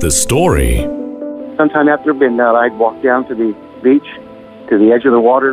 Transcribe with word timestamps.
The 0.00 0.10
story. 0.10 0.80
Sometime 1.56 1.88
after 1.88 2.12
midnight, 2.12 2.54
I'd 2.54 2.78
walk 2.78 3.00
down 3.02 3.26
to 3.28 3.34
the 3.34 3.54
beach, 3.82 4.04
to 4.68 4.76
the 4.76 4.92
edge 4.92 5.06
of 5.06 5.12
the 5.12 5.20
water, 5.20 5.52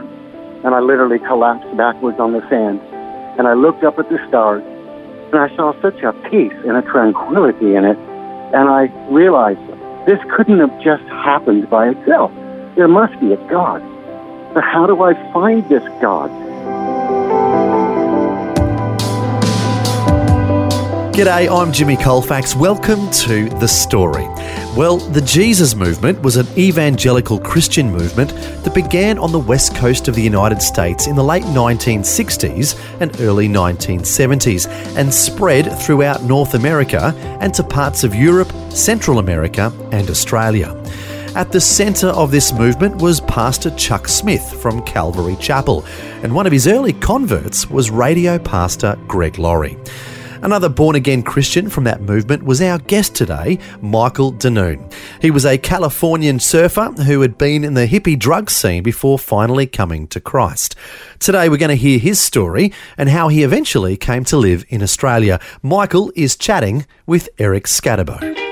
and 0.66 0.76
I 0.76 0.80
literally 0.80 1.20
collapsed 1.20 1.78
backwards 1.78 2.20
on 2.20 2.34
the 2.34 2.42
sand. 2.50 2.82
And 3.38 3.48
I 3.48 3.54
looked 3.54 3.84
up 3.84 3.98
at 3.98 4.10
the 4.10 4.20
stars, 4.28 4.64
and 5.32 5.40
I 5.40 5.56
saw 5.56 5.74
such 5.82 6.02
a 6.02 6.12
peace 6.30 6.58
and 6.66 6.76
a 6.76 6.82
tranquility 6.82 7.76
in 7.76 7.86
it. 7.86 7.98
And 8.54 8.68
I 8.68 8.92
realized 9.10 9.62
this 10.06 10.20
couldn't 10.36 10.60
have 10.60 10.76
just 10.82 11.04
happened 11.04 11.70
by 11.70 11.90
itself. 11.90 12.32
There 12.76 12.90
must 12.90 13.18
be 13.22 13.32
a 13.32 13.38
God. 13.48 13.82
But 14.54 14.64
how 14.64 14.86
do 14.86 15.02
I 15.04 15.14
find 15.32 15.64
this 15.70 15.84
God? 16.02 16.30
G'day, 21.22 21.56
I'm 21.56 21.72
Jimmy 21.72 21.98
Colfax. 21.98 22.56
Welcome 22.56 23.12
to 23.12 23.48
The 23.48 23.68
Story. 23.68 24.26
Well, 24.76 24.98
the 24.98 25.22
Jesus 25.22 25.76
movement 25.76 26.20
was 26.24 26.36
an 26.36 26.48
evangelical 26.58 27.40
Christian 27.40 27.92
movement 27.92 28.32
that 28.64 28.74
began 28.74 29.20
on 29.20 29.32
the 29.32 29.38
west 29.38 29.76
coast 29.76 30.08
of 30.08 30.16
the 30.16 30.22
United 30.24 30.64
States 30.64 31.06
in 31.06 31.16
the 31.16 31.24
late 31.24 31.44
1960s 31.44 32.76
and 33.02 33.22
early 33.22 33.48
1970s 33.48 34.68
and 34.98 35.14
spread 35.14 35.72
throughout 35.78 36.24
North 36.24 36.56
America 36.56 37.14
and 37.40 37.54
to 37.54 37.64
parts 37.64 38.04
of 38.04 38.16
Europe, 38.16 38.52
Central 38.72 39.20
America, 39.20 39.72
and 39.92 40.10
Australia. 40.10 40.76
At 41.36 41.52
the 41.52 41.62
centre 41.62 42.10
of 42.10 42.32
this 42.32 42.52
movement 42.52 43.00
was 43.00 43.22
Pastor 43.22 43.70
Chuck 43.76 44.08
Smith 44.08 44.60
from 44.60 44.82
Calvary 44.86 45.36
Chapel, 45.36 45.86
and 46.24 46.34
one 46.34 46.48
of 46.48 46.52
his 46.52 46.68
early 46.68 46.94
converts 46.94 47.70
was 47.70 47.92
radio 47.92 48.40
pastor 48.40 48.98
Greg 49.08 49.38
Laurie. 49.38 49.78
Another 50.44 50.70
born 50.70 50.96
again 50.96 51.22
Christian 51.22 51.70
from 51.70 51.84
that 51.84 52.02
movement 52.02 52.44
was 52.44 52.62
our 52.62 52.80
guest 52.80 53.14
today, 53.14 53.60
Michael 53.80 54.32
De 54.32 54.50
Noune. 54.50 54.92
He 55.22 55.30
was 55.30 55.46
a 55.46 55.58
Californian 55.58 56.40
surfer 56.40 56.92
who 56.92 57.22
had 57.22 57.38
been 57.38 57.64
in 57.64 57.76
the 57.76 57.88
hippie 57.88 58.18
drug 58.18 58.50
scene 58.50 58.82
before 58.82 59.20
finally 59.20 59.68
coming 59.68 60.08
to 60.08 60.20
Christ. 60.20 60.76
Today 61.20 61.48
we're 61.48 61.58
going 61.58 61.70
to 61.70 61.76
hear 61.76 62.00
his 62.00 62.20
story 62.20 62.74
and 62.98 63.10
how 63.10 63.28
he 63.28 63.44
eventually 63.44 63.98
came 63.98 64.24
to 64.26 64.38
live 64.38 64.66
in 64.70 64.82
Australia. 64.82 65.40
Michael 65.62 66.12
is 66.16 66.36
chatting 66.36 66.88
with 67.06 67.30
Eric 67.38 67.66
Scatterbo. 67.66 68.51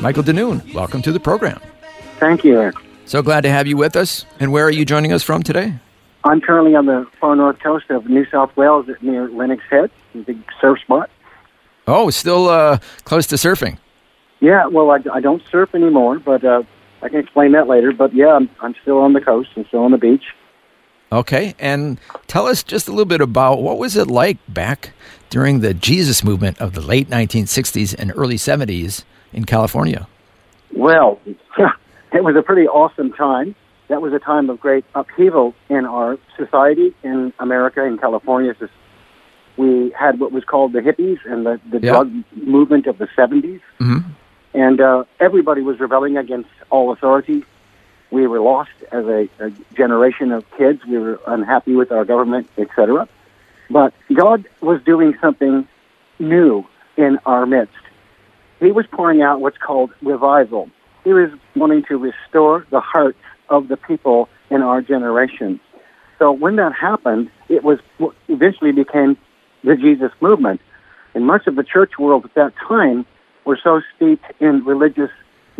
Michael 0.00 0.22
De 0.22 0.32
Noune, 0.32 0.72
welcome 0.72 1.02
to 1.02 1.12
the 1.12 1.20
program. 1.20 1.60
Thank 2.18 2.42
you, 2.42 2.58
Eric. 2.58 2.76
So 3.04 3.20
glad 3.20 3.42
to 3.42 3.50
have 3.50 3.66
you 3.66 3.76
with 3.76 3.96
us. 3.96 4.24
And 4.38 4.50
where 4.50 4.64
are 4.64 4.70
you 4.70 4.86
joining 4.86 5.12
us 5.12 5.22
from 5.22 5.42
today? 5.42 5.74
I'm 6.24 6.40
currently 6.40 6.74
on 6.74 6.86
the 6.86 7.06
far 7.20 7.36
north 7.36 7.58
coast 7.60 7.90
of 7.90 8.08
New 8.08 8.24
South 8.30 8.56
Wales 8.56 8.86
near 9.02 9.28
Lennox 9.28 9.62
Head, 9.68 9.90
a 10.14 10.18
big 10.18 10.42
surf 10.58 10.80
spot. 10.80 11.10
Oh, 11.86 12.08
still 12.08 12.48
uh, 12.48 12.78
close 13.04 13.26
to 13.26 13.34
surfing. 13.34 13.76
Yeah, 14.40 14.66
well, 14.68 14.90
I, 14.90 15.00
I 15.12 15.20
don't 15.20 15.42
surf 15.50 15.74
anymore, 15.74 16.18
but 16.18 16.44
uh, 16.44 16.62
I 17.02 17.10
can 17.10 17.18
explain 17.18 17.52
that 17.52 17.68
later. 17.68 17.92
But 17.92 18.14
yeah, 18.14 18.32
I'm, 18.32 18.48
I'm 18.60 18.74
still 18.80 18.98
on 19.00 19.12
the 19.12 19.20
coast. 19.20 19.50
I'm 19.54 19.66
still 19.66 19.82
on 19.82 19.90
the 19.90 19.98
beach. 19.98 20.24
Okay, 21.12 21.54
and 21.58 22.00
tell 22.26 22.46
us 22.46 22.62
just 22.62 22.88
a 22.88 22.90
little 22.90 23.04
bit 23.04 23.20
about 23.20 23.60
what 23.60 23.76
was 23.76 23.96
it 23.96 24.08
like 24.08 24.38
back 24.48 24.92
during 25.28 25.60
the 25.60 25.74
Jesus 25.74 26.24
movement 26.24 26.58
of 26.58 26.72
the 26.72 26.80
late 26.80 27.10
1960s 27.10 27.94
and 27.98 28.12
early 28.16 28.36
70s 28.36 29.04
in 29.32 29.44
California? 29.44 30.06
Well, 30.74 31.20
it 32.12 32.24
was 32.24 32.36
a 32.36 32.42
pretty 32.42 32.68
awesome 32.68 33.12
time. 33.12 33.54
That 33.88 34.00
was 34.02 34.12
a 34.12 34.18
time 34.20 34.48
of 34.50 34.60
great 34.60 34.84
upheaval 34.94 35.54
in 35.68 35.84
our 35.84 36.16
society 36.36 36.94
in 37.02 37.32
America, 37.40 37.84
in 37.84 37.98
California. 37.98 38.54
We 39.56 39.90
had 39.98 40.20
what 40.20 40.32
was 40.32 40.44
called 40.44 40.72
the 40.72 40.80
hippies 40.80 41.18
and 41.24 41.44
the, 41.44 41.60
the 41.70 41.80
Yeah. 41.80 41.92
drug 41.92 42.12
movement 42.34 42.86
of 42.86 42.98
the 42.98 43.06
70s. 43.16 43.60
Mhm. 43.80 44.04
And 44.54 44.80
uh, 44.80 45.04
everybody 45.18 45.62
was 45.62 45.78
rebelling 45.80 46.16
against 46.16 46.48
all 46.70 46.92
authority. 46.92 47.44
We 48.10 48.26
were 48.26 48.40
lost 48.40 48.70
as 48.90 49.04
a, 49.06 49.28
a 49.38 49.50
generation 49.74 50.32
of 50.32 50.44
kids. 50.56 50.84
We 50.86 50.98
were 50.98 51.20
unhappy 51.26 51.74
with 51.76 51.92
our 51.92 52.04
government, 52.04 52.48
etc. 52.58 53.08
But 53.70 53.92
God 54.12 54.46
was 54.60 54.82
doing 54.82 55.16
something 55.20 55.68
new 56.18 56.66
in 56.96 57.18
our 57.26 57.46
midst. 57.46 57.74
He 58.60 58.70
was 58.70 58.86
pouring 58.92 59.22
out 59.22 59.40
what's 59.40 59.58
called 59.58 59.90
revival. 60.02 60.70
He 61.02 61.12
was 61.12 61.30
wanting 61.56 61.82
to 61.84 61.96
restore 61.96 62.66
the 62.70 62.80
hearts 62.80 63.18
of 63.48 63.68
the 63.68 63.76
people 63.76 64.28
in 64.50 64.62
our 64.62 64.82
generation. 64.82 65.58
So 66.18 66.30
when 66.30 66.56
that 66.56 66.74
happened, 66.74 67.30
it 67.48 67.64
was 67.64 67.78
eventually 68.28 68.72
became 68.72 69.16
the 69.64 69.76
Jesus 69.76 70.12
movement. 70.20 70.60
And 71.14 71.26
much 71.26 71.46
of 71.46 71.56
the 71.56 71.64
church 71.64 71.98
world 71.98 72.26
at 72.26 72.34
that 72.34 72.52
time 72.68 73.06
were 73.46 73.58
so 73.62 73.80
steeped 73.96 74.26
in 74.40 74.64
religious 74.64 75.10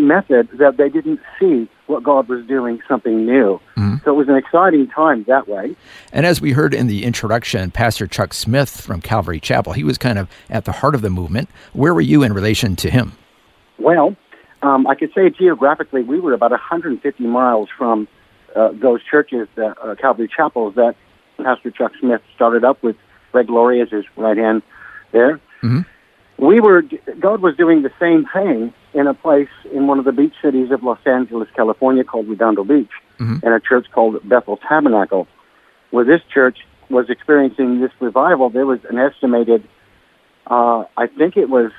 method 0.01 0.49
that 0.59 0.77
they 0.77 0.89
didn't 0.89 1.21
see 1.39 1.69
what 1.87 2.03
God 2.03 2.29
was 2.29 2.45
doing 2.47 2.81
something 2.89 3.25
new. 3.27 3.61
So 4.05 4.13
it 4.13 4.15
was 4.15 4.29
an 4.29 4.37
exciting 4.37 4.89
time 4.89 5.25
that 5.29 5.47
way. 5.49 5.77
And 6.13 6.25
as 6.25 6.41
we 6.41 6.53
heard 6.53 6.73
in 6.75 6.87
the 6.87 7.05
introduction, 7.05 7.71
Pastor 7.71 8.07
Chuck 8.07 8.33
Smith 8.33 8.81
from 8.81 9.01
Calvary 9.03 9.41
Chapel, 9.41 9.73
he 9.75 9.85
was 9.85 9.99
kind 9.99 10.19
of 10.19 10.29
at 10.49 10.65
the 10.65 10.73
heart 10.73 10.95
of 10.95 11.03
the 11.03 11.11
movement. 11.11 11.49
Where 11.73 11.93
were 11.93 12.01
you 12.01 12.23
in 12.23 12.33
relation 12.33 12.77
to 12.77 12.91
him? 12.91 13.13
Well, 13.79 14.17
um, 14.63 14.87
I 14.87 14.95
could 14.95 15.11
say 15.15 15.29
geographically, 15.31 16.03
we 16.03 16.21
were 16.21 16.33
about 16.33 16.51
150 16.51 17.25
miles 17.25 17.69
from 17.77 18.07
uh, 18.57 18.71
those 18.73 19.01
churches, 19.03 19.49
that, 19.57 19.77
uh, 19.83 19.95
Calvary 19.97 20.29
chapels 20.35 20.75
that 20.77 20.95
Pastor 21.39 21.71
Chuck 21.71 21.93
Smith 22.01 22.21
started 22.35 22.65
up 22.65 22.83
with 22.83 22.97
Greg 23.33 23.49
Laurie 23.51 23.81
as 23.81 23.91
his 23.91 24.05
right 24.17 24.37
hand 24.37 24.63
there. 25.13 25.41
Mhm. 25.63 25.85
We 26.39 26.61
were, 26.61 26.83
God 27.19 27.43
was 27.43 27.57
doing 27.57 27.83
the 27.83 27.93
same 28.01 28.27
thing 28.33 28.73
in 28.93 29.07
a 29.07 29.15
place 29.15 29.49
in 29.73 29.87
one 29.87 29.99
of 29.99 30.05
the 30.05 30.13
beach 30.13 30.35
cities 30.43 30.71
of 30.71 30.83
Los 30.83 30.99
Angeles, 31.07 31.49
California 31.55 32.05
called 32.05 32.29
Redondo 32.29 32.65
Beach, 32.65 32.91
Mhm. 33.19 33.43
and 33.43 33.55
a 33.55 33.61
church 33.61 33.87
called 33.93 34.21
Bethel 34.29 34.57
Tabernacle. 34.57 35.27
Where 35.91 36.05
this 36.05 36.23
church 36.33 36.59
was 36.89 37.09
experiencing 37.11 37.81
this 37.81 37.93
revival, 38.01 38.51
there 38.51 38.67
was 38.67 38.81
an 38.89 38.99
estimated, 38.99 39.63
uh, 40.49 40.85
I 40.97 41.07
think 41.07 41.37
it 41.37 41.49
was 41.49 41.71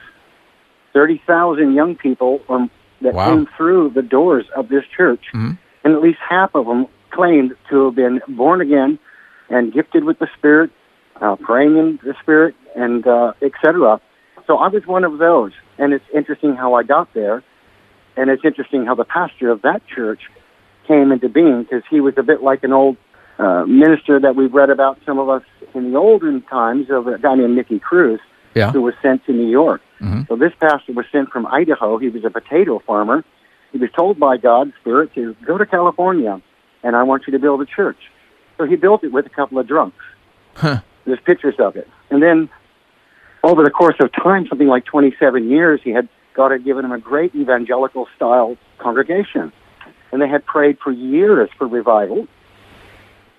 30,000 0.94 1.74
young 1.74 1.96
people 1.96 2.42
um, 2.50 2.70
that 3.02 3.14
Wow. 3.16 3.26
came 3.26 3.48
through 3.58 3.90
the 3.90 4.02
doors 4.02 4.46
of 4.56 4.70
this 4.70 4.86
church, 4.86 5.26
Mhm. 5.34 5.58
and 5.84 5.94
at 5.94 6.02
least 6.02 6.20
half 6.20 6.54
of 6.56 6.66
them 6.68 6.88
claimed 7.12 7.56
to 7.70 7.86
have 7.86 7.96
been 7.96 8.22
born 8.28 8.62
again 8.62 9.00
and 9.50 9.74
gifted 9.74 10.04
with 10.04 10.20
the 10.20 10.28
Spirit, 10.38 10.70
uh, 11.22 11.36
praying 11.36 11.78
in 11.78 12.00
the 12.04 12.14
Spirit, 12.22 12.56
and 12.76 13.06
uh, 13.08 13.34
etc. 13.42 14.00
So 14.52 14.58
I 14.58 14.68
was 14.68 14.86
one 14.86 15.06
of 15.06 15.18
those, 15.18 15.54
and 15.78 15.94
it's 15.94 16.04
interesting 16.14 16.58
how 16.58 16.74
I 16.74 16.84
got 16.84 17.14
there, 17.14 17.42
and 18.18 18.30
it's 18.30 18.44
interesting 18.44 18.86
how 18.86 18.96
the 18.96 19.06
pastor 19.06 19.50
of 19.50 19.62
that 19.62 19.82
church 19.88 20.20
came 20.86 21.14
into 21.14 21.30
being 21.30 21.64
because 21.64 21.84
he 21.90 22.02
was 22.02 22.16
a 22.18 22.22
bit 22.24 22.44
like 22.44 22.66
an 22.66 22.74
old 22.74 22.98
uh, 23.40 23.64
minister 23.66 24.20
that 24.20 24.36
we've 24.36 24.54
read 24.54 24.70
about 24.70 25.00
some 25.06 25.20
of 25.20 25.30
us 25.30 25.44
in 25.74 25.94
the 25.94 25.98
olden 25.98 26.42
times 26.42 26.88
of 26.90 27.08
a 27.08 27.18
guy 27.18 27.36
named 27.36 27.56
Nicky 27.56 27.80
Cruz 27.80 28.20
Yeah. 28.56 28.72
who 28.74 28.82
was 28.82 28.94
sent 29.02 29.26
to 29.28 29.32
New 29.32 29.48
York. 29.48 29.80
Mhm. 30.02 30.28
So 30.28 30.36
this 30.36 30.52
pastor 30.60 30.92
was 30.92 31.06
sent 31.14 31.30
from 31.30 31.48
Idaho. 31.48 31.98
He 31.98 32.10
was 32.10 32.26
a 32.26 32.30
potato 32.30 32.80
farmer. 32.80 33.24
He 33.72 33.78
was 33.78 33.90
told 33.92 34.20
by 34.20 34.36
God's 34.36 34.74
Spirit 34.82 35.16
to 35.16 35.34
go 35.46 35.58
to 35.58 35.66
California, 35.66 36.42
and 36.84 36.98
I 36.98 37.04
want 37.04 37.26
you 37.26 37.32
to 37.32 37.40
build 37.40 37.62
a 37.62 37.66
church. 37.66 38.12
So 38.58 38.66
he 38.66 38.76
built 38.76 39.06
it 39.06 39.14
with 39.14 39.26
a 39.26 39.30
couple 39.30 39.60
of 39.60 39.66
drunks. 39.66 40.04
Huh. 40.56 40.80
There's 41.06 41.22
pictures 41.22 41.56
of 41.58 41.78
it. 41.78 41.88
And 42.10 42.22
then 42.22 42.50
over 43.44 43.64
the 43.64 43.72
course 43.72 43.96
of 44.00 44.12
time, 44.12 44.48
something 44.48 44.68
like 44.68 44.86
27 44.86 45.50
years, 45.50 45.82
he 45.84 45.92
had 45.92 46.08
God 46.34 46.52
had 46.52 46.64
given 46.64 46.86
him 46.86 46.92
a 46.92 47.00
great 47.00 47.36
evangelical 47.36 48.08
style 48.16 48.58
congregation. 48.78 49.52
And 50.12 50.22
they 50.22 50.28
had 50.28 50.46
prayed 50.46 50.78
for 50.84 50.92
years 50.92 51.50
for 51.58 51.68
revival. 51.68 52.28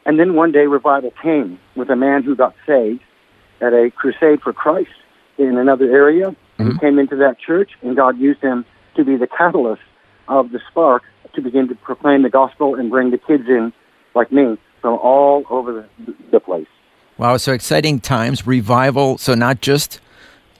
And 0.04 0.18
then 0.18 0.34
one 0.34 0.52
day 0.52 0.66
revival 0.66 1.12
came 1.22 1.58
with 1.76 1.90
a 1.90 1.96
man 1.96 2.22
who 2.22 2.34
got 2.34 2.54
saved 2.66 3.02
at 3.60 3.72
a 3.72 3.90
crusade 3.94 4.42
for 4.42 4.52
Christ 4.52 4.90
in 5.38 5.56
another 5.56 5.90
area. 5.90 6.28
And 6.28 6.36
he 6.58 6.64
mm-hmm. 6.64 6.78
came 6.78 6.98
into 6.98 7.16
that 7.16 7.38
church, 7.38 7.70
and 7.82 7.96
God 7.96 8.18
used 8.18 8.40
him 8.40 8.64
to 8.96 9.04
be 9.04 9.16
the 9.16 9.26
catalyst 9.26 9.82
of 10.28 10.50
the 10.50 10.60
spark 10.70 11.02
to 11.34 11.40
begin 11.40 11.68
to 11.68 11.74
proclaim 11.74 12.22
the 12.22 12.30
gospel 12.30 12.74
and 12.74 12.90
bring 12.90 13.10
the 13.10 13.18
kids 13.18 13.44
in, 13.48 13.72
like 14.14 14.30
me, 14.30 14.58
from 14.80 14.98
all 14.98 15.44
over 15.48 15.88
the, 15.98 16.14
the 16.30 16.40
place. 16.40 16.66
Wow, 17.22 17.36
so 17.36 17.52
exciting 17.52 18.00
times, 18.00 18.48
revival. 18.48 19.16
So 19.16 19.36
not 19.36 19.60
just 19.60 20.00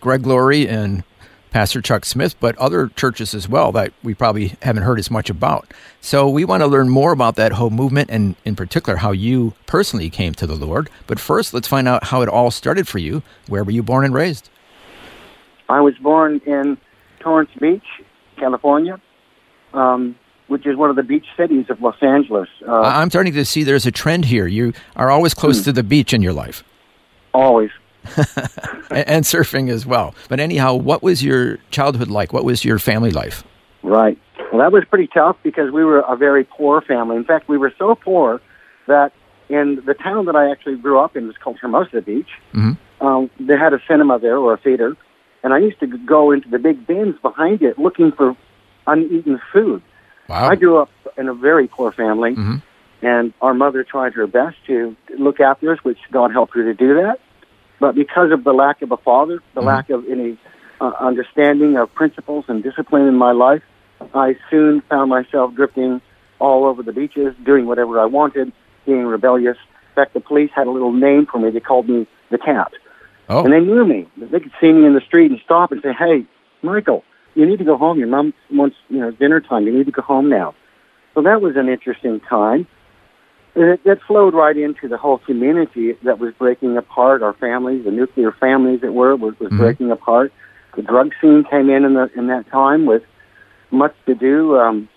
Greg 0.00 0.25
Laurie 0.25 0.69
and 0.69 1.03
Pastor 1.50 1.82
Chuck 1.82 2.05
Smith, 2.05 2.38
but 2.38 2.56
other 2.56 2.87
churches 2.87 3.35
as 3.35 3.49
well 3.49 3.73
that 3.73 3.93
we 4.05 4.14
probably 4.14 4.55
haven't 4.62 4.85
heard 4.85 5.00
as 5.00 5.11
much 5.11 5.29
about. 5.29 5.67
So 6.00 6.29
we 6.29 6.44
want 6.44 6.61
to 6.61 6.69
learn 6.69 6.88
more 6.88 7.11
about 7.11 7.35
that 7.35 7.50
whole 7.55 7.70
movement 7.70 8.11
and 8.12 8.37
in 8.44 8.55
particular 8.55 8.99
how 8.99 9.11
you 9.11 9.55
personally 9.67 10.09
came 10.09 10.35
to 10.35 10.47
the 10.47 10.55
Lord. 10.55 10.88
But 11.09 11.19
first, 11.19 11.53
let's 11.53 11.67
find 11.67 11.88
out 11.88 12.05
how 12.05 12.23
it 12.23 12.29
all 12.29 12.53
started 12.53 12.87
for 12.87 12.99
you. 12.99 13.25
Where 13.49 13.65
were 13.65 13.73
you 13.73 13.82
born 13.82 14.05
and 14.05 14.15
raised? 14.15 14.49
I 15.69 15.81
was 15.81 15.94
born 16.00 16.41
in 16.47 16.79
Torrance 17.19 17.50
Beach, 17.61 17.82
California, 18.37 19.00
um, 19.75 20.15
which 20.53 20.67
is 20.67 20.77
one 20.77 20.91
of 20.91 20.97
the 20.97 21.03
beach 21.03 21.27
cities 21.37 21.67
of 21.71 21.81
Los 21.81 21.97
Angeles. 22.03 22.49
Uh, 22.69 22.81
I'm 22.83 23.09
starting 23.11 23.33
to 23.33 23.45
see 23.45 23.65
there's 23.65 23.87
a 23.87 23.91
trend 23.91 24.27
here. 24.27 24.47
You 24.47 24.75
are 24.97 25.11
always 25.11 25.33
close 25.35 25.65
to 25.65 25.73
the 25.73 25.83
beach 25.83 26.13
in 26.13 26.23
your 26.23 26.35
life. 26.35 26.63
always. 27.35 27.71
And 28.91 29.25
surfing 29.25 29.71
as 29.71 29.87
well. 29.87 30.15
But 30.29 30.39
anyhow, 30.39 30.75
what 30.75 31.03
was 31.03 31.25
your 31.25 31.57
childhood 31.71 32.09
like? 32.09 32.33
What 32.35 32.45
was 32.45 32.63
your 32.65 32.79
family 32.79 33.11
life? 33.11 33.43
Right. 33.83 34.19
Well, 34.53 34.61
that 34.61 34.71
was 34.71 34.85
pretty 34.85 35.07
tough 35.07 35.37
because 35.43 35.71
we 35.73 35.83
were 35.83 36.01
a 36.01 36.15
very 36.17 36.45
poor 36.45 36.83
family. 36.83 37.17
In 37.17 37.25
fact, 37.25 37.49
we 37.49 37.57
were 37.57 37.73
so 37.79 37.95
poor 37.95 38.41
that 38.87 39.13
in 39.49 39.81
the 39.87 39.95
town 39.95 40.27
that 40.27 40.37
I 40.37 40.51
actually 40.51 40.77
grew 40.77 40.99
up 40.99 41.17
in 41.17 41.27
was 41.27 41.37
called 41.43 41.59
Hermosa 41.59 42.03
Beach. 42.03 42.29
Mhm. 42.53 42.77
Um, 43.01 43.31
they 43.41 43.57
had 43.57 43.73
a 43.73 43.81
cinema 43.89 44.19
there 44.19 44.37
or 44.37 44.53
a 44.53 44.59
theater, 44.59 44.95
and 45.43 45.55
I 45.55 45.59
used 45.59 45.81
to 45.81 45.87
go 45.87 46.33
into 46.33 46.49
the 46.51 46.59
big 46.59 46.87
bins 46.87 47.15
behind 47.23 47.63
it 47.63 47.79
looking 47.79 48.13
for 48.13 48.37
uneaten 48.87 49.41
food. 49.53 49.81
Wow. 50.32 50.49
I 50.49 50.55
grew 50.55 50.79
up 50.79 50.88
in 51.19 51.29
a 51.29 51.34
very 51.34 51.69
poor 51.69 51.93
family, 51.93 52.34
Mhm. 52.34 52.62
and 53.02 53.34
our 53.43 53.52
mother 53.52 53.84
tried 53.84 54.14
her 54.14 54.26
best 54.26 54.56
to 54.67 54.96
look 55.19 55.40
after 55.40 55.70
us, 55.73 55.79
which 55.84 55.99
God 56.11 56.32
helped 56.32 56.55
her 56.55 56.64
to 56.64 56.73
do 56.73 56.94
that. 56.94 57.20
But 57.79 57.94
because 57.94 58.32
of 58.32 58.43
the 58.43 58.55
lack 58.55 58.81
of 58.81 58.93
a 58.93 58.96
father, 58.96 59.40
the 59.55 59.61
Mhm. 59.61 59.67
lack 59.67 59.90
of 59.90 60.08
any 60.08 60.38
uh, 60.81 60.90
understanding 60.99 61.76
of 61.76 61.94
principles 61.94 62.44
and 62.49 62.61
discipline 62.61 63.06
in 63.06 63.14
my 63.14 63.31
life, 63.31 63.62
I 64.14 64.37
soon 64.50 64.81
found 64.81 65.11
myself 65.11 65.55
drifting 65.55 66.00
all 66.40 66.64
over 66.64 66.82
the 66.82 66.93
beaches, 66.93 67.37
doing 67.44 67.67
whatever 67.67 68.00
I 68.00 68.06
wanted, 68.06 68.50
being 68.84 69.06
rebellious. 69.06 69.56
In 69.58 69.94
fact, 69.94 70.14
the 70.14 70.19
police 70.20 70.50
had 70.52 70.67
a 70.67 70.70
little 70.70 70.90
name 70.93 71.26
for 71.26 71.38
me. 71.38 71.50
They 71.50 71.61
called 71.61 71.88
me 71.88 72.08
the 72.31 72.38
cat. 72.38 72.73
Oh. 73.29 73.44
And 73.44 73.52
they 73.52 73.61
knew 73.61 73.84
me. 73.84 74.08
They 74.17 74.40
could 74.40 74.50
see 74.61 74.73
me 74.73 74.84
in 74.87 74.94
the 74.94 75.00
street 75.02 75.31
and 75.31 75.40
stop 75.44 75.70
and 75.70 75.81
say, 75.82 75.93
"Hey, 75.93 76.25
Michael, 76.62 77.05
you 77.34 77.46
need 77.46 77.58
to 77.58 77.64
go 77.64 77.76
home. 77.76 77.99
Your 77.99 78.08
mom 78.08 78.34
wants, 78.50 78.76
you 78.88 78.99
know, 78.99 79.11
dinner 79.11 79.40
time. 79.40 79.67
You 79.67 79.73
need 79.73 79.87
to 79.87 79.93
go 79.93 80.02
home 80.02 80.29
now." 80.29 80.55
So 81.14 81.23
that 81.23 81.40
was 81.43 81.56
an 81.56 81.69
interesting 81.69 82.20
time. 82.20 82.67
And 83.55 83.64
It, 83.64 83.84
that 83.84 84.00
flowed 84.06 84.34
right 84.34 84.56
into 84.56 84.88
the 84.88 84.96
whole 84.96 85.19
community 85.19 85.93
that 86.05 86.19
was 86.19 86.32
breaking 86.38 86.76
apart. 86.76 87.23
Our 87.23 87.34
families, 87.34 87.84
the 87.84 87.90
nuclear 87.90 88.32
families 88.32 88.81
that 88.81 88.93
were, 88.94 89.14
was, 89.14 89.38
was 89.38 89.50
Mhm. 89.50 89.58
breaking 89.58 89.90
apart. 89.90 90.32
The 90.75 90.82
drug 90.82 91.12
scene 91.20 91.44
came 91.44 91.69
in 91.69 91.84
in, 91.84 91.94
the, 91.94 92.11
in 92.17 92.29
that 92.29 92.50
time 92.50 92.87
with 92.87 93.02
much 93.70 93.94
to 94.06 94.14
do 94.14 94.56
um, 94.56 94.88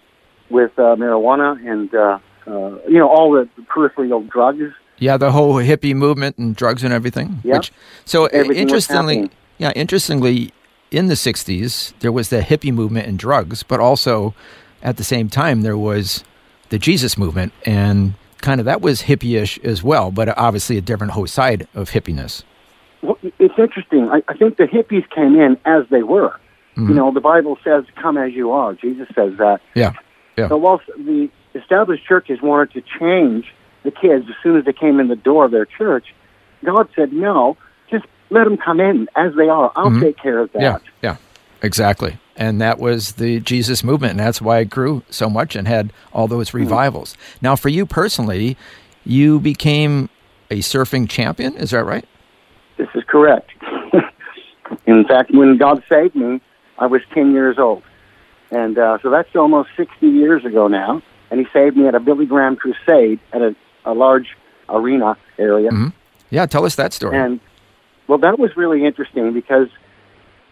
with 0.50 0.72
uh, 0.78 0.96
marijuana 0.96 1.58
and 1.68 1.94
uh, 1.94 2.18
uh, 2.48 2.78
you 2.88 2.98
know 3.00 3.10
all 3.10 3.32
the 3.32 3.50
peripheral 3.68 4.22
drugs. 4.22 4.72
Yeah, 5.00 5.18
the 5.18 5.32
whole 5.32 5.56
hippie 5.56 5.94
movement 5.94 6.38
and 6.38 6.56
drugs 6.56 6.84
and 6.84 6.94
everything. 6.94 7.42
Yeah. 7.44 7.56
Which, 7.56 7.74
so 8.06 8.28
Everything 8.28 8.62
interestingly, 8.64 9.30
yeah, 9.58 9.72
interestingly, 9.76 10.54
in 10.96 11.08
the 11.08 11.14
'60s 11.16 11.94
there 12.00 12.12
was 12.12 12.30
the 12.30 12.40
hippie 12.42 12.74
movement 12.74 13.08
and 13.08 13.18
drugs, 13.20 13.64
but 13.64 13.80
also 13.80 14.34
at 14.82 14.98
the 14.98 15.04
same 15.04 15.30
time 15.30 15.62
there 15.62 15.78
was 15.78 16.24
the 16.70 16.80
Jesus 16.80 17.18
movement, 17.18 17.54
and 17.66 18.14
kind 18.42 18.60
of 18.60 18.66
that 18.66 18.82
was 18.82 19.04
hippie-ish 19.04 19.60
as 19.60 19.84
well, 19.84 20.12
but 20.12 20.36
obviously 20.38 20.78
a 20.78 20.82
different 20.82 21.14
whole 21.14 21.28
side 21.28 21.68
of 21.76 21.92
hippiness. 21.92 22.44
Well, 23.02 23.18
it's 23.40 23.54
interesting. 23.58 24.10
I, 24.10 24.24
I 24.28 24.36
think 24.38 24.58
the 24.58 24.64
hippies 24.66 25.08
came 25.10 25.36
in 25.40 25.58
as 25.66 25.84
they 25.90 26.04
were. 26.04 26.40
Mhm. 26.76 26.90
You 26.90 26.96
know, 26.96 27.12
the 27.14 27.22
Bible 27.22 27.58
says, 27.64 27.84
"Come 28.02 28.18
as 28.18 28.34
you 28.34 28.52
are." 28.52 28.74
Jesus 28.74 29.08
says 29.16 29.34
that. 29.38 29.62
Yeah, 29.76 29.94
yeah. 30.38 30.48
So 30.50 30.58
whilst 30.58 30.86
the 30.98 31.30
established 31.54 32.06
churches 32.06 32.42
wanted 32.42 32.72
to 32.74 32.82
change 33.00 33.54
the 33.84 33.92
kids 33.92 34.26
as 34.28 34.36
soon 34.44 34.58
as 34.58 34.66
they 34.66 34.74
came 34.74 35.00
in 35.00 35.08
the 35.08 35.16
door 35.16 35.46
of 35.46 35.52
their 35.52 35.66
church, 35.66 36.14
God 36.64 36.90
said, 36.96 37.14
"No, 37.14 37.58
let 38.30 38.44
them 38.46 38.58
come 38.58 38.80
in 38.80 39.08
as 39.16 39.34
they 39.36 39.50
are. 39.50 39.72
I'll 39.76 39.90
Mhm. 39.92 40.02
take 40.02 40.18
care 40.18 40.40
of 40.40 40.52
that." 40.54 40.62
Yeah, 40.62 40.78
yeah, 41.02 41.16
exactly. 41.62 42.18
And 42.38 42.60
that 42.60 42.80
was 42.80 43.14
the 43.14 43.40
Jesus 43.40 43.84
movement, 43.84 44.12
and 44.12 44.20
that's 44.20 44.42
why 44.42 44.60
it 44.60 44.70
grew 44.70 45.04
so 45.10 45.30
much 45.30 45.56
and 45.56 45.68
had 45.68 45.94
all 46.14 46.28
those 46.28 46.50
Hmm. 46.50 46.58
revivals. 46.60 47.16
Now, 47.42 47.56
for 47.56 47.70
you 47.70 47.86
personally, 47.86 48.58
you 49.06 49.40
became 49.40 50.10
a 50.52 50.60
surfing 50.60 51.10
champion. 51.10 51.56
Is 51.56 51.72
that 51.72 51.86
right? 51.86 52.06
This 52.78 52.90
is 52.94 53.04
correct. 53.08 53.52
in 54.86 55.06
fact, 55.06 55.32
when 55.32 55.58
God 55.58 55.82
saved 55.90 56.16
me, 56.16 56.42
I 56.78 56.88
was 56.88 57.02
10 57.14 57.32
years 57.32 57.58
old. 57.58 57.84
And 58.52 58.78
uh, 58.78 58.98
so 59.02 59.10
that's 59.10 59.34
almost 59.36 59.70
60 59.78 60.08
years 60.08 60.44
ago 60.46 60.68
now. 60.68 61.02
And 61.32 61.40
He 61.40 61.48
saved 61.54 61.78
me 61.78 61.88
at 61.88 61.96
a 61.96 62.00
Billy 62.00 62.26
Graham 62.26 62.56
crusade 62.56 63.20
at 63.34 63.42
a, 63.42 63.56
a 63.86 63.94
large 63.94 64.36
arena 64.70 65.18
area. 65.40 65.72
Mm-hmm. 65.72 65.88
Yeah, 66.30 66.46
tell 66.46 66.66
us 66.66 66.76
that 66.76 66.94
story. 66.94 67.18
And 67.18 67.40
well, 68.08 68.18
that 68.20 68.38
was 68.40 68.52
really 68.56 68.86
interesting 68.86 69.34
because 69.34 69.68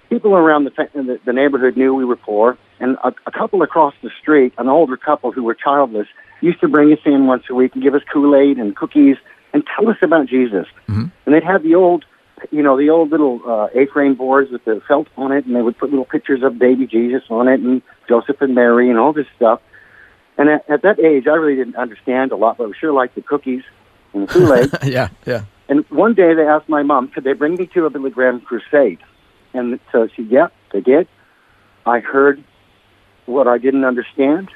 people 0.09 0.35
around 0.35 0.63
the, 0.65 0.71
fa- 0.71 0.89
the, 0.93 1.19
the 1.25 1.33
neighborhood 1.33 1.77
knew 1.77 1.93
we 1.93 2.05
were 2.05 2.15
poor, 2.15 2.57
and 2.79 2.97
a, 3.03 3.13
a 3.27 3.31
couple 3.31 3.61
across 3.61 3.93
the 4.01 4.09
street, 4.21 4.53
an 4.57 4.67
older 4.67 4.97
couple 4.97 5.31
who 5.31 5.43
were 5.43 5.53
childless, 5.55 6.07
used 6.41 6.59
to 6.61 6.67
bring 6.67 6.91
us 6.91 6.99
in 7.05 7.25
once 7.27 7.43
a 7.49 7.53
week 7.53 7.73
and 7.73 7.83
give 7.83 7.95
us 7.95 8.01
Kool 8.11 8.35
Aid 8.35 8.57
and 8.57 8.75
cookies 8.75 9.15
and 9.53 9.63
tell 9.75 9.89
us 9.89 9.97
about 10.01 10.27
Jesus. 10.27 10.67
Mhm. 10.89 11.11
And 11.25 11.33
they'd 11.35 11.43
have 11.43 11.63
the 11.63 11.75
old, 11.75 12.05
you 12.51 12.61
know, 12.63 12.77
the 12.77 12.89
old 12.89 13.11
little 13.11 13.39
uh, 13.47 13.67
A-frame 13.73 14.15
boards 14.15 14.51
with 14.51 14.65
the 14.65 14.81
felt 14.87 15.07
on 15.15 15.31
it, 15.31 15.45
and 15.45 15.55
they 15.55 15.61
would 15.61 15.77
put 15.77 15.89
little 15.91 16.05
pictures 16.05 16.43
of 16.43 16.59
baby 16.59 16.85
Jesus 16.87 17.23
on 17.29 17.47
it 17.47 17.59
and 17.59 17.81
Joseph 18.09 18.41
and 18.41 18.53
Mary 18.55 18.89
and 18.89 18.99
all 18.99 19.13
this 19.13 19.27
stuff. 19.35 19.61
And 20.37 20.49
at, 20.49 20.69
at 20.69 20.81
that 20.81 20.99
age, 20.99 21.27
I 21.27 21.35
really 21.35 21.55
didn't 21.55 21.75
understand 21.75 22.31
a 22.31 22.35
lot, 22.35 22.57
but 22.57 22.67
I 22.67 22.71
sure 22.79 22.91
liked 22.91 23.15
the 23.15 23.21
cookies 23.21 23.61
and 24.13 24.27
the 24.27 24.33
Kool 24.33 24.53
Aid. 24.53 24.71
yeah, 24.83 25.09
yeah. 25.25 25.43
And 25.69 25.85
one 25.89 26.13
day 26.13 26.33
they 26.33 26.45
asked 26.45 26.69
my 26.69 26.83
mom, 26.83 27.09
could 27.09 27.23
they 27.23 27.33
bring 27.33 27.55
me 27.55 27.67
to 27.67 27.85
a 27.85 27.89
Billy 27.89 28.09
Graham 28.09 28.41
crusade? 28.41 28.99
And 29.53 29.79
so 29.91 30.07
she, 30.15 30.23
yeah, 30.23 30.47
they 30.71 30.81
did. 30.81 31.07
I 31.85 31.99
heard 31.99 32.43
what 33.25 33.47
I 33.47 33.57
didn't 33.57 33.85
understand. 33.85 34.49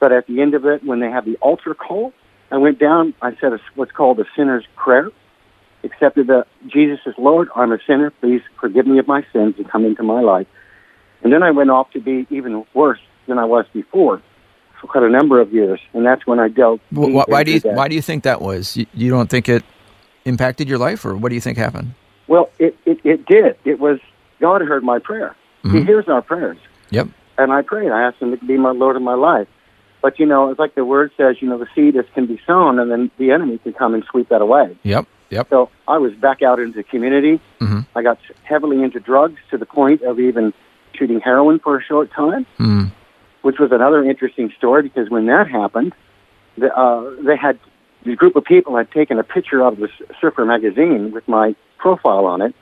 But 0.00 0.12
at 0.12 0.26
the 0.26 0.40
end 0.40 0.54
of 0.54 0.66
it, 0.66 0.84
when 0.84 1.00
they 1.00 1.10
had 1.10 1.24
the 1.24 1.36
altar 1.36 1.74
call, 1.74 2.12
I 2.50 2.58
went 2.58 2.78
down, 2.78 3.14
I 3.22 3.36
said 3.40 3.52
a, 3.52 3.60
what's 3.76 3.92
called 3.92 4.18
a 4.18 4.24
sinner's 4.36 4.64
prayer, 4.76 5.10
accepted 5.84 6.26
that 6.26 6.46
Jesus 6.66 6.98
is 7.06 7.14
Lord, 7.18 7.48
I'm 7.54 7.72
a 7.72 7.78
sinner, 7.86 8.10
please 8.10 8.42
forgive 8.60 8.86
me 8.86 8.98
of 8.98 9.06
my 9.06 9.24
sins 9.32 9.54
and 9.56 9.68
come 9.70 9.84
into 9.84 10.02
my 10.02 10.20
life. 10.20 10.46
And 11.22 11.32
then 11.32 11.42
I 11.42 11.50
went 11.52 11.70
off 11.70 11.90
to 11.92 12.00
be 12.00 12.26
even 12.30 12.64
worse 12.74 13.00
than 13.26 13.38
I 13.38 13.44
was 13.44 13.64
before 13.72 14.20
for 14.80 14.86
quite 14.88 15.04
a 15.04 15.08
number 15.08 15.40
of 15.40 15.52
years. 15.52 15.80
And 15.94 16.04
that's 16.04 16.26
when 16.26 16.40
I. 16.40 16.48
Wh- 16.48 17.28
why 17.28 17.44
do 17.44 17.52
you 17.52 17.60
that. 17.60 17.74
Why 17.74 17.88
do 17.88 17.94
you 17.94 18.02
think 18.02 18.24
that 18.24 18.42
was? 18.42 18.76
You, 18.76 18.86
you 18.92 19.10
don't 19.10 19.30
think 19.30 19.48
it 19.48 19.62
impacted 20.24 20.68
your 20.68 20.78
life, 20.78 21.04
or 21.04 21.16
what 21.16 21.28
do 21.30 21.34
you 21.34 21.40
think 21.40 21.58
happened? 21.58 21.94
Well, 22.28 22.50
it, 22.58 22.76
it, 22.86 22.98
it 23.04 23.26
did. 23.26 23.56
It 23.64 23.78
was 23.80 23.98
God 24.40 24.60
heard 24.62 24.82
my 24.84 24.98
prayer. 24.98 25.34
He 25.62 25.68
Mhm. 25.68 25.86
hears 25.86 26.08
our 26.08 26.22
prayers. 26.22 26.58
Yep. 26.90 27.08
And 27.38 27.52
I 27.52 27.62
prayed. 27.62 27.90
I 27.90 28.02
asked 28.02 28.18
him 28.18 28.36
to 28.36 28.44
be 28.44 28.56
my 28.56 28.70
Lord 28.72 28.96
of 28.96 29.02
my 29.02 29.14
life. 29.14 29.48
But, 30.02 30.18
you 30.18 30.26
know, 30.26 30.50
it's 30.50 30.58
like 30.58 30.74
the 30.74 30.84
word 30.84 31.12
says, 31.16 31.36
you 31.40 31.48
know, 31.48 31.58
the 31.58 31.68
seed 31.74 31.94
is, 31.94 32.04
can 32.14 32.26
be 32.26 32.40
sown 32.46 32.78
and 32.80 32.90
then 32.90 33.10
the 33.18 33.30
enemy 33.30 33.58
can 33.58 33.72
come 33.72 33.94
and 33.94 34.02
sweep 34.10 34.28
that 34.30 34.42
away. 34.42 34.76
Yep. 34.82 35.06
Yep. 35.30 35.46
So 35.50 35.70
I 35.86 35.98
was 35.98 36.12
back 36.14 36.42
out 36.42 36.58
into 36.58 36.76
the 36.76 36.82
community. 36.82 37.40
Mhm. 37.60 37.86
I 37.94 38.02
got 38.02 38.18
heavily 38.42 38.82
into 38.82 38.98
drugs 39.00 39.38
to 39.50 39.58
the 39.58 39.64
point 39.66 40.02
of 40.02 40.18
even 40.18 40.52
shooting 40.94 41.20
heroin 41.20 41.60
for 41.60 41.78
a 41.78 41.82
short 41.82 42.10
time, 42.10 42.44
Mm. 42.58 42.90
which 43.42 43.58
was 43.60 43.70
another 43.72 44.02
interesting 44.04 44.52
story 44.58 44.82
because 44.82 45.08
when 45.08 45.26
that 45.26 45.46
happened, 45.48 45.94
the, 46.58 46.76
uh, 46.76 47.10
they 47.22 47.36
had 47.36 47.58
the 48.04 48.16
group 48.16 48.36
of 48.36 48.44
people 48.44 48.76
had 48.76 48.90
taken 48.90 49.18
a 49.18 49.22
picture 49.22 49.62
of 49.62 49.78
the 49.78 49.88
Surfer 50.20 50.44
magazine 50.44 51.12
with 51.12 51.26
my 51.28 51.54
profile 51.78 52.26
on 52.26 52.42
it, 52.42 52.54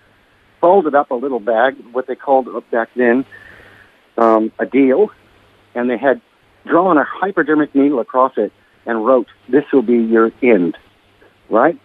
folded 0.61 0.95
up 0.95 1.11
a 1.11 1.15
little 1.15 1.41
bag, 1.41 1.77
what 1.93 2.07
they 2.07 2.15
called 2.15 2.49
back 2.71 2.89
then 2.95 3.25
um, 4.19 4.53
a 4.59 4.67
deal, 4.67 5.11
and 5.75 5.89
they 5.89 5.97
had 5.97 6.21
drawn 6.67 6.99
a 6.99 7.05
hypodermic 7.05 7.75
needle 7.75 8.01
across 8.01 8.33
it 8.37 8.53
and 8.87 9.05
wrote, 9.05 9.29
"This 9.49 9.65
will 9.73 9.83
be 9.83 9.99
your 9.99 10.31
end." 10.43 10.77
Right? 11.49 11.79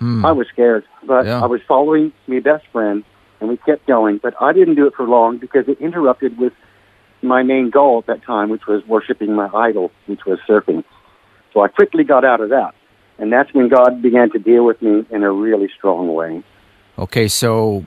Mm. 0.00 0.24
I 0.24 0.32
was 0.32 0.46
scared, 0.48 0.84
but 1.04 1.24
Yeah. 1.24 1.42
I 1.42 1.46
was 1.46 1.60
following 1.66 2.12
my 2.26 2.40
best 2.40 2.66
friend, 2.68 3.02
and 3.40 3.48
we 3.48 3.56
kept 3.56 3.86
going. 3.86 4.18
But 4.18 4.34
I 4.40 4.52
didn't 4.52 4.74
do 4.74 4.86
it 4.86 4.94
for 4.94 5.06
long 5.06 5.38
because 5.38 5.68
it 5.68 5.80
interrupted 5.80 6.38
with 6.38 6.52
my 7.22 7.42
main 7.42 7.70
goal 7.70 7.98
at 7.98 8.06
that 8.06 8.22
time, 8.22 8.50
which 8.50 8.66
was 8.66 8.86
worshiping 8.86 9.34
my 9.34 9.48
idol, 9.54 9.90
which 10.06 10.26
was 10.26 10.38
surfing. 10.46 10.84
So 11.54 11.60
I 11.62 11.68
quickly 11.68 12.04
got 12.04 12.24
out 12.24 12.40
of 12.40 12.50
that, 12.50 12.74
and 13.18 13.32
that's 13.32 13.52
when 13.54 13.68
God 13.68 14.02
began 14.02 14.30
to 14.32 14.38
deal 14.38 14.64
with 14.64 14.80
me 14.82 15.04
in 15.10 15.22
a 15.22 15.32
really 15.32 15.68
strong 15.76 16.14
way. 16.14 16.42
Okay, 16.98 17.28
so 17.28 17.84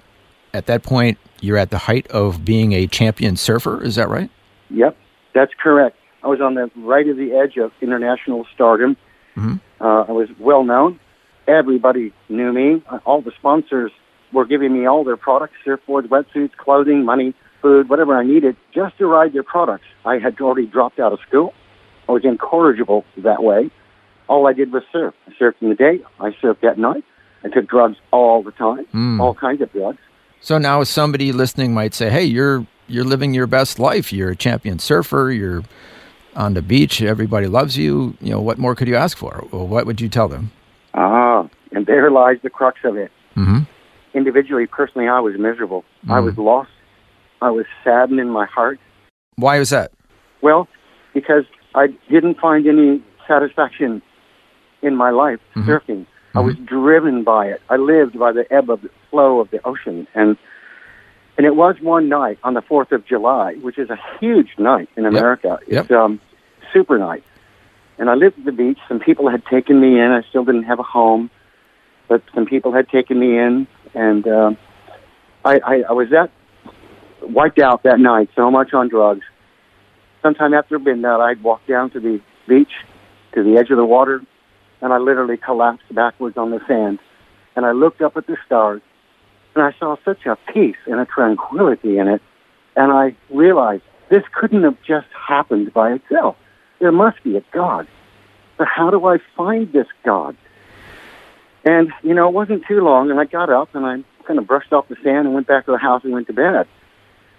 at 0.53 0.65
that 0.67 0.83
point, 0.83 1.17
you're 1.41 1.57
at 1.57 1.69
the 1.69 1.77
height 1.77 2.07
of 2.07 2.43
being 2.43 2.73
a 2.73 2.87
champion 2.87 3.35
surfer. 3.35 3.83
Is 3.83 3.95
that 3.95 4.09
right? 4.09 4.29
Yep, 4.69 4.95
that's 5.33 5.53
correct. 5.61 5.95
I 6.23 6.27
was 6.27 6.41
on 6.41 6.55
the 6.55 6.69
right 6.75 7.07
of 7.07 7.17
the 7.17 7.33
edge 7.33 7.57
of 7.57 7.71
international 7.81 8.45
stardom. 8.53 8.97
Mhm. 9.35 9.59
Uh, 9.79 10.05
I 10.07 10.11
was 10.11 10.29
well 10.39 10.63
known. 10.63 10.99
Everybody 11.47 12.11
knew 12.27 12.51
me. 12.51 12.83
All 13.05 13.21
the 13.21 13.31
sponsors 13.31 13.91
were 14.31 14.45
giving 14.45 14.73
me 14.73 14.85
all 14.85 15.03
their 15.03 15.17
products, 15.17 15.55
surfboards, 15.65 16.07
wetsuits, 16.07 16.55
clothing, 16.57 17.03
money, 17.03 17.33
food, 17.61 17.89
whatever 17.89 18.15
I 18.15 18.23
needed, 18.23 18.55
just 18.73 18.97
to 18.99 19.07
ride 19.07 19.33
their 19.33 19.43
products. 19.43 19.85
I 20.05 20.19
had 20.19 20.39
already 20.39 20.67
dropped 20.67 20.99
out 20.99 21.13
of 21.13 21.19
school. 21.27 21.53
I 22.07 22.11
was 22.11 22.25
incorrigible 22.25 23.05
that 23.17 23.41
way. 23.43 23.71
All 24.29 24.47
I 24.47 24.53
did 24.53 24.71
was 24.71 24.83
surf. 24.93 25.13
I 25.27 25.31
surfed 25.31 25.55
in 25.61 25.69
the 25.69 25.75
day. 25.75 25.99
I 26.19 26.29
surfed 26.41 26.63
at 26.63 26.77
night. 26.77 27.03
I 27.43 27.49
took 27.49 27.67
drugs 27.67 27.97
all 28.11 28.43
the 28.43 28.51
time, 28.51 28.85
Mm. 28.93 29.19
all 29.19 29.33
kinds 29.33 29.61
of 29.61 29.71
drugs. 29.73 29.97
So 30.39 30.57
now 30.57 30.83
somebody 30.83 31.31
listening 31.33 31.73
might 31.73 31.93
say, 31.93 32.09
"Hey, 32.09 32.23
you're 32.23 32.65
you're 32.87 33.03
living 33.03 33.33
your 33.33 33.47
best 33.47 33.77
life. 33.79 34.11
You're 34.13 34.31
a 34.31 34.35
champion 34.35 34.79
surfer. 34.79 35.31
You're 35.31 35.63
on 36.35 36.53
the 36.53 36.61
beach. 36.61 37.01
Everybody 37.01 37.47
loves 37.47 37.77
you. 37.77 38.15
You 38.21 38.31
know, 38.31 38.41
what 38.41 38.57
more 38.57 38.73
could 38.75 38.87
you 38.87 38.95
ask 38.95 39.17
for?" 39.17 39.43
Well, 39.51 39.67
what 39.67 39.85
would 39.85 39.99
you 39.99 40.09
tell 40.09 40.27
them? 40.27 40.51
Ah, 40.93 41.47
and 41.71 41.85
there 41.85 42.09
lies 42.11 42.37
the 42.43 42.49
crux 42.49 42.79
of 42.83 42.95
it. 42.97 43.11
Mm-hmm. 43.35 43.59
Individually, 44.13 44.65
personally, 44.65 45.07
I 45.07 45.19
was 45.19 45.35
miserable. 45.37 45.83
I 46.09 46.19
was 46.19 46.37
lost. 46.37 46.71
I 47.41 47.51
was 47.51 47.65
saddened 47.83 48.19
in 48.19 48.29
my 48.29 48.45
heart. 48.45 48.79
Why 49.35 49.59
was 49.59 49.69
that? 49.69 49.91
Well, 50.41 50.67
because 51.13 51.45
I 51.75 51.87
didn't 52.09 52.37
find 52.39 52.67
any 52.67 53.01
satisfaction 53.27 54.01
in 54.81 54.95
my 54.95 55.11
life 55.11 55.39
surfing. 55.55 56.05
I 56.35 56.41
was 56.41 56.55
driven 56.55 57.23
by 57.23 57.47
it. 57.47 57.61
I 57.69 57.77
lived 57.77 58.17
by 58.17 58.31
the 58.31 58.51
ebb 58.53 58.69
of 58.69 58.81
the 58.81 58.89
flow 59.09 59.39
of 59.39 59.49
the 59.51 59.65
ocean, 59.65 60.07
and 60.13 60.37
and 61.37 61.45
it 61.45 61.55
was 61.55 61.75
one 61.81 62.09
night 62.09 62.37
on 62.43 62.53
the 62.53 62.61
Fourth 62.61 62.91
of 62.91 63.05
July, 63.05 63.55
which 63.55 63.77
is 63.77 63.89
a 63.89 63.97
huge 64.19 64.49
night 64.57 64.89
in 64.97 65.05
America. 65.05 65.59
It's 65.67 65.91
um, 65.91 66.19
super 66.73 66.97
night, 66.97 67.23
and 67.97 68.09
I 68.09 68.15
lived 68.15 68.39
at 68.39 68.45
the 68.45 68.51
beach. 68.51 68.77
Some 68.87 68.99
people 68.99 69.29
had 69.29 69.45
taken 69.45 69.79
me 69.79 69.99
in. 69.99 70.11
I 70.11 70.21
still 70.29 70.45
didn't 70.45 70.63
have 70.63 70.79
a 70.79 70.83
home, 70.83 71.29
but 72.07 72.21
some 72.35 72.45
people 72.45 72.73
had 72.73 72.89
taken 72.89 73.19
me 73.19 73.37
in, 73.37 73.67
and 73.93 74.27
um, 74.27 74.57
I, 75.43 75.59
I 75.65 75.83
I 75.89 75.91
was 75.93 76.09
that 76.11 76.31
wiped 77.21 77.59
out 77.59 77.83
that 77.83 77.99
night 77.99 78.29
so 78.35 78.49
much 78.49 78.73
on 78.73 78.87
drugs 78.87 79.25
sometime 80.21 80.53
after 80.53 80.79
midnight, 80.79 81.19
I'd 81.19 81.43
walk 81.43 81.65
down 81.67 81.89
to 81.91 81.99
the 81.99 82.21
beach, 82.47 82.71
to 83.33 83.43
the 83.43 83.57
edge 83.57 83.69
of 83.69 83.77
the 83.77 83.85
water, 83.85 84.21
and 84.81 84.93
I 84.93 84.97
literally 84.97 85.37
collapsed 85.37 85.93
backwards 85.93 86.37
on 86.37 86.51
the 86.51 86.59
sand. 86.67 86.99
And 87.55 87.65
I 87.65 87.71
looked 87.71 88.01
up 88.01 88.15
at 88.15 88.27
the 88.27 88.37
stars, 88.45 88.81
and 89.55 89.63
I 89.63 89.73
saw 89.79 89.97
such 90.05 90.25
a 90.25 90.37
peace 90.53 90.77
and 90.85 90.99
a 90.99 91.05
tranquility 91.05 91.97
in 91.97 92.07
it. 92.07 92.21
And 92.75 92.91
I 92.91 93.15
realized 93.29 93.83
this 94.09 94.23
couldn't 94.33 94.63
have 94.63 94.77
just 94.85 95.07
happened 95.27 95.73
by 95.73 95.93
itself. 95.93 96.37
There 96.79 96.91
must 96.91 97.21
be 97.23 97.35
a 97.35 97.43
God. 97.51 97.87
But 98.57 98.67
how 98.67 98.89
do 98.89 99.05
I 99.05 99.17
find 99.35 99.71
this 99.71 99.87
God? 100.03 100.35
And, 101.65 101.91
you 102.03 102.13
know, 102.13 102.27
it 102.27 102.33
wasn't 102.33 102.63
too 102.67 102.81
long, 102.81 103.11
and 103.11 103.19
I 103.19 103.25
got 103.25 103.49
up 103.49 103.75
and 103.75 103.85
I 103.85 104.03
kind 104.25 104.39
of 104.39 104.47
brushed 104.47 104.71
off 104.71 104.87
the 104.87 104.95
sand 105.03 105.27
and 105.27 105.33
went 105.33 105.47
back 105.47 105.65
to 105.65 105.71
the 105.71 105.77
house 105.77 106.03
and 106.03 106.13
went 106.13 106.27
to 106.27 106.33
bed. 106.33 106.67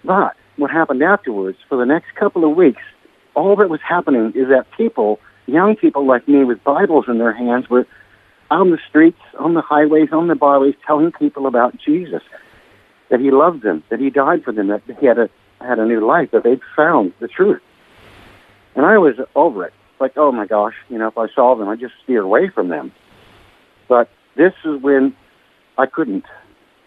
But 0.03 0.35
what 0.57 0.69
happened 0.69 1.01
afterwards, 1.01 1.57
for 1.69 1.77
the 1.77 1.85
next 1.85 2.13
couple 2.15 2.49
of 2.49 2.55
weeks, 2.55 2.81
all 3.35 3.55
that 3.55 3.69
was 3.69 3.79
happening 3.81 4.33
is 4.35 4.49
that 4.49 4.65
people, 4.77 5.19
young 5.45 5.75
people 5.75 6.05
like 6.05 6.27
me 6.27 6.43
with 6.43 6.63
Bibles 6.63 7.05
in 7.07 7.17
their 7.17 7.33
hands, 7.33 7.69
were 7.69 7.85
on 8.49 8.71
the 8.71 8.79
streets, 8.89 9.21
on 9.39 9.53
the 9.53 9.61
highways, 9.61 10.09
on 10.11 10.27
the 10.27 10.35
byways, 10.35 10.75
telling 10.85 11.11
people 11.11 11.47
about 11.47 11.77
Jesus, 11.77 12.21
that 13.09 13.19
He 13.19 13.31
loved 13.31 13.63
them, 13.63 13.83
that 13.89 13.99
He 13.99 14.09
died 14.09 14.43
for 14.43 14.51
them, 14.51 14.67
that 14.67 14.81
He 14.99 15.05
had 15.05 15.17
a 15.17 15.29
had 15.59 15.79
a 15.79 15.85
new 15.85 16.05
life, 16.05 16.31
that 16.31 16.43
they'd 16.43 16.61
found 16.75 17.13
the 17.19 17.27
truth. 17.27 17.61
And 18.75 18.85
I 18.85 18.97
was 18.97 19.15
over 19.35 19.65
it. 19.65 19.73
Like, 19.99 20.13
oh 20.17 20.31
my 20.31 20.47
gosh, 20.47 20.73
you 20.89 20.97
know, 20.97 21.07
if 21.07 21.17
I 21.17 21.27
saw 21.35 21.55
them, 21.55 21.69
I'd 21.69 21.79
just 21.79 21.93
steer 22.03 22.21
away 22.21 22.49
from 22.49 22.69
them. 22.69 22.91
But 23.87 24.09
this 24.35 24.53
is 24.65 24.81
when 24.81 25.15
I 25.77 25.85
couldn't. 25.85 26.25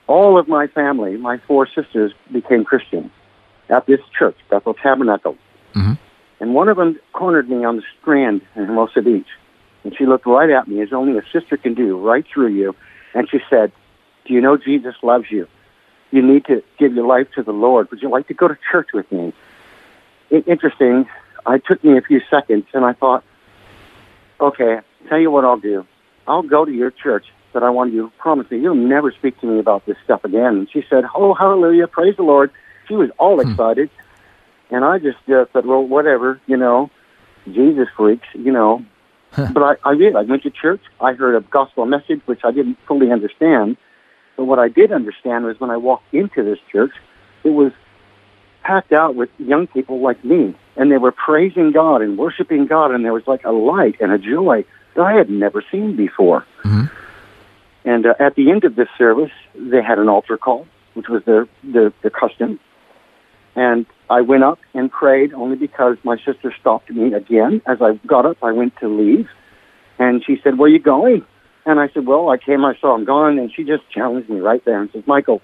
All 0.06 0.38
of 0.38 0.48
my 0.48 0.66
family, 0.66 1.16
my 1.16 1.38
four 1.46 1.66
sisters, 1.66 2.12
became 2.32 2.64
Christians 2.64 3.10
at 3.68 3.86
this 3.86 4.00
church, 4.18 4.36
Bethel 4.50 4.74
Tabernacle. 4.74 5.36
Mhm. 5.74 5.98
And 6.44 6.54
one 6.54 6.68
of 6.68 6.76
them 6.76 7.00
cornered 7.14 7.48
me 7.48 7.64
on 7.64 7.76
the 7.76 7.82
strand 7.98 8.42
in 8.54 8.66
Hermosa 8.66 9.00
Beach. 9.00 9.28
And 9.82 9.96
she 9.96 10.04
looked 10.04 10.26
right 10.26 10.50
at 10.50 10.68
me, 10.68 10.82
as 10.82 10.92
only 10.92 11.16
a 11.16 11.22
sister 11.32 11.56
can 11.56 11.72
do, 11.72 11.96
right 11.96 12.22
through 12.30 12.48
you. 12.48 12.76
And 13.14 13.26
she 13.30 13.38
said, 13.48 13.72
Do 14.26 14.34
you 14.34 14.42
know 14.42 14.58
Jesus 14.58 14.94
loves 15.02 15.30
you? 15.30 15.48
You 16.10 16.20
need 16.20 16.44
to 16.44 16.62
give 16.78 16.92
your 16.92 17.06
life 17.06 17.28
to 17.36 17.42
the 17.42 17.52
Lord. 17.52 17.90
Would 17.90 18.02
you 18.02 18.10
like 18.10 18.28
to 18.28 18.34
go 18.34 18.46
to 18.46 18.58
church 18.70 18.88
with 18.92 19.10
me? 19.10 19.32
I- 20.30 20.44
interesting. 20.46 21.06
It 21.46 21.62
took 21.66 21.82
me 21.82 21.96
a 21.96 22.02
few 22.02 22.20
seconds, 22.28 22.66
and 22.74 22.84
I 22.84 22.92
thought, 22.92 23.24
okay, 24.38 24.80
tell 25.08 25.18
you 25.18 25.30
what 25.30 25.46
I'll 25.46 25.58
do. 25.58 25.86
I'll 26.28 26.42
go 26.42 26.66
to 26.66 26.72
your 26.72 26.90
church, 26.90 27.24
but 27.54 27.62
I 27.62 27.70
want 27.70 27.94
you 27.94 28.02
to 28.02 28.12
promise 28.18 28.50
me 28.50 28.58
you'll 28.58 28.74
never 28.74 29.12
speak 29.12 29.40
to 29.40 29.46
me 29.46 29.60
about 29.60 29.86
this 29.86 29.96
stuff 30.04 30.26
again. 30.26 30.56
And 30.56 30.70
she 30.70 30.84
said, 30.90 31.04
oh, 31.14 31.32
hallelujah, 31.32 31.86
praise 31.86 32.16
the 32.16 32.22
Lord. 32.22 32.50
She 32.86 32.96
was 32.96 33.08
all 33.18 33.42
hmm. 33.42 33.50
excited. 33.50 33.88
And 34.70 34.84
I 34.84 34.98
just 34.98 35.18
uh, 35.28 35.44
said, 35.52 35.66
well, 35.66 35.82
whatever, 35.82 36.40
you 36.46 36.56
know, 36.56 36.90
Jesus 37.46 37.88
freaks, 37.96 38.26
you 38.34 38.52
know. 38.52 38.84
but 39.36 39.62
I, 39.62 39.90
I 39.90 39.96
did. 39.96 40.16
I 40.16 40.22
went 40.22 40.42
to 40.44 40.50
church. 40.50 40.80
I 41.00 41.12
heard 41.12 41.34
a 41.36 41.40
gospel 41.40 41.86
message, 41.86 42.20
which 42.26 42.40
I 42.44 42.52
didn't 42.52 42.78
fully 42.86 43.10
understand. 43.10 43.76
But 44.36 44.44
what 44.44 44.58
I 44.58 44.68
did 44.68 44.92
understand 44.92 45.44
was 45.44 45.58
when 45.60 45.70
I 45.70 45.76
walked 45.76 46.12
into 46.12 46.42
this 46.42 46.58
church, 46.70 46.92
it 47.44 47.50
was 47.50 47.72
packed 48.62 48.92
out 48.92 49.14
with 49.14 49.28
young 49.38 49.66
people 49.66 50.00
like 50.00 50.24
me. 50.24 50.54
And 50.76 50.90
they 50.90 50.98
were 50.98 51.12
praising 51.12 51.72
God 51.72 52.02
and 52.02 52.18
worshiping 52.18 52.66
God. 52.66 52.90
And 52.92 53.04
there 53.04 53.12
was 53.12 53.26
like 53.26 53.44
a 53.44 53.52
light 53.52 53.96
and 54.00 54.10
a 54.12 54.18
joy 54.18 54.64
that 54.94 55.02
I 55.02 55.12
had 55.12 55.30
never 55.30 55.64
seen 55.70 55.96
before. 55.96 56.46
And 57.84 58.06
uh, 58.06 58.14
at 58.18 58.34
the 58.34 58.50
end 58.50 58.64
of 58.64 58.76
this 58.76 58.88
service, 58.96 59.30
they 59.54 59.82
had 59.82 59.98
an 59.98 60.08
altar 60.08 60.38
call, 60.38 60.66
which 60.94 61.08
was 61.08 61.22
their, 61.24 61.46
their, 61.62 61.92
their 62.02 62.10
custom. 62.10 62.58
And 63.56 63.86
I 64.10 64.20
went 64.20 64.42
up 64.42 64.58
and 64.74 64.90
prayed 64.90 65.32
only 65.32 65.56
because 65.56 65.96
my 66.04 66.16
sister 66.18 66.52
stopped 66.60 66.90
me 66.90 67.12
again. 67.14 67.62
As 67.66 67.78
I 67.80 67.94
got 68.06 68.26
up, 68.26 68.36
I 68.42 68.52
went 68.52 68.76
to 68.80 68.88
leave. 68.88 69.28
And 69.98 70.24
she 70.24 70.36
said, 70.42 70.58
Where 70.58 70.68
are 70.68 70.72
you 70.72 70.80
going? 70.80 71.24
And 71.66 71.80
I 71.80 71.88
said, 71.94 72.06
Well, 72.06 72.30
I 72.30 72.36
came, 72.36 72.64
I 72.64 72.74
saw 72.80 72.94
him 72.94 73.04
gone. 73.04 73.38
And 73.38 73.52
she 73.54 73.64
just 73.64 73.88
challenged 73.90 74.28
me 74.28 74.40
right 74.40 74.64
there 74.64 74.80
and 74.80 74.90
says, 74.92 75.04
Michael, 75.06 75.40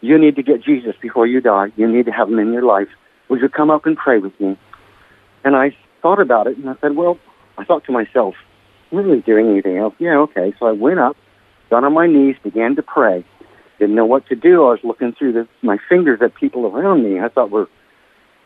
you 0.00 0.18
need 0.18 0.36
to 0.36 0.42
get 0.42 0.62
Jesus 0.62 0.94
before 1.00 1.26
you 1.26 1.40
die. 1.40 1.68
You 1.76 1.90
need 1.90 2.06
to 2.06 2.12
have 2.12 2.28
him 2.28 2.38
in 2.38 2.52
your 2.52 2.64
life. 2.64 2.88
Would 3.28 3.40
you 3.40 3.48
come 3.48 3.70
up 3.70 3.86
and 3.86 3.96
pray 3.96 4.18
with 4.18 4.38
me? 4.40 4.58
And 5.44 5.56
I 5.56 5.76
thought 6.02 6.20
about 6.20 6.48
it 6.48 6.58
and 6.58 6.68
I 6.68 6.74
said, 6.80 6.96
Well, 6.96 7.18
I 7.56 7.64
thought 7.64 7.84
to 7.84 7.92
myself, 7.92 8.34
I'm 8.90 8.98
really 8.98 9.20
doing 9.20 9.48
anything 9.48 9.78
else. 9.78 9.94
Yeah, 9.98 10.16
okay. 10.18 10.52
So 10.58 10.66
I 10.66 10.72
went 10.72 10.98
up, 10.98 11.16
got 11.70 11.84
on 11.84 11.94
my 11.94 12.06
knees, 12.06 12.36
began 12.42 12.74
to 12.76 12.82
pray. 12.82 13.24
Didn't 13.82 13.96
know 13.96 14.06
what 14.06 14.28
to 14.28 14.36
do. 14.36 14.62
I 14.66 14.70
was 14.70 14.78
looking 14.84 15.12
through 15.12 15.32
the, 15.32 15.48
my 15.60 15.76
fingers 15.88 16.22
at 16.22 16.36
people 16.36 16.66
around 16.66 17.02
me. 17.02 17.18
I 17.18 17.28
thought, 17.28 17.50
well, 17.50 17.66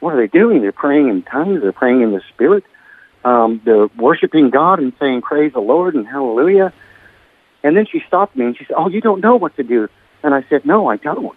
what 0.00 0.14
are 0.14 0.16
they 0.16 0.28
doing? 0.28 0.62
They're 0.62 0.72
praying 0.72 1.10
in 1.10 1.24
tongues. 1.24 1.60
They're 1.60 1.72
praying 1.72 2.00
in 2.00 2.12
the 2.12 2.22
Spirit. 2.32 2.64
Um, 3.22 3.60
they're 3.62 3.88
worshiping 3.98 4.48
God 4.48 4.78
and 4.78 4.94
saying, 4.98 5.20
praise 5.20 5.52
the 5.52 5.60
Lord 5.60 5.94
and 5.94 6.08
hallelujah. 6.08 6.72
And 7.62 7.76
then 7.76 7.84
she 7.84 8.00
stopped 8.08 8.34
me 8.34 8.46
and 8.46 8.56
she 8.56 8.64
said, 8.64 8.76
oh, 8.78 8.88
you 8.88 9.02
don't 9.02 9.20
know 9.20 9.36
what 9.36 9.54
to 9.56 9.62
do. 9.62 9.88
And 10.22 10.34
I 10.34 10.42
said, 10.48 10.64
no, 10.64 10.88
I 10.88 10.96
don't. 10.96 11.36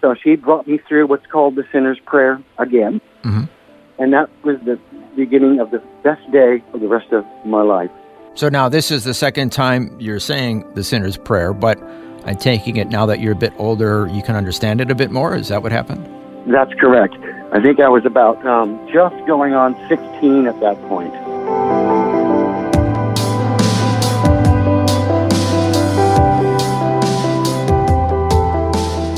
So 0.00 0.14
she 0.14 0.36
brought 0.36 0.66
me 0.66 0.78
through 0.88 1.06
what's 1.06 1.26
called 1.26 1.56
the 1.56 1.64
sinner's 1.70 2.00
prayer 2.06 2.42
again. 2.56 3.02
Mhm. 3.22 3.50
And 3.98 4.14
that 4.14 4.30
was 4.44 4.56
the 4.64 4.78
beginning 5.14 5.60
of 5.60 5.70
the 5.72 5.82
best 6.02 6.22
day 6.32 6.62
of 6.72 6.80
the 6.80 6.88
rest 6.88 7.12
of 7.12 7.26
my 7.44 7.60
life. 7.60 7.90
So 8.32 8.48
now 8.48 8.70
this 8.70 8.90
is 8.90 9.04
the 9.04 9.12
second 9.12 9.52
time 9.52 9.94
you're 10.00 10.20
saying 10.20 10.64
the 10.72 10.82
sinner's 10.82 11.18
prayer, 11.18 11.52
but 11.52 11.78
I'm 12.26 12.36
taking 12.36 12.76
it 12.76 12.88
now 12.88 13.06
that 13.06 13.20
you're 13.20 13.34
a 13.34 13.36
bit 13.36 13.52
older, 13.56 14.08
you 14.08 14.20
can 14.20 14.34
understand 14.34 14.80
it 14.80 14.90
a 14.90 14.96
bit 14.96 15.12
more. 15.12 15.36
Is 15.36 15.46
that 15.48 15.62
what 15.62 15.70
happened? 15.70 16.04
That's 16.52 16.74
correct. 16.74 17.14
I 17.52 17.62
think 17.62 17.78
I 17.78 17.88
was 17.88 18.04
about 18.04 18.44
um, 18.44 18.84
just 18.92 19.14
going 19.28 19.54
on 19.54 19.74
16 19.88 20.48
at 20.48 20.58
that 20.58 20.76
point. 20.88 21.14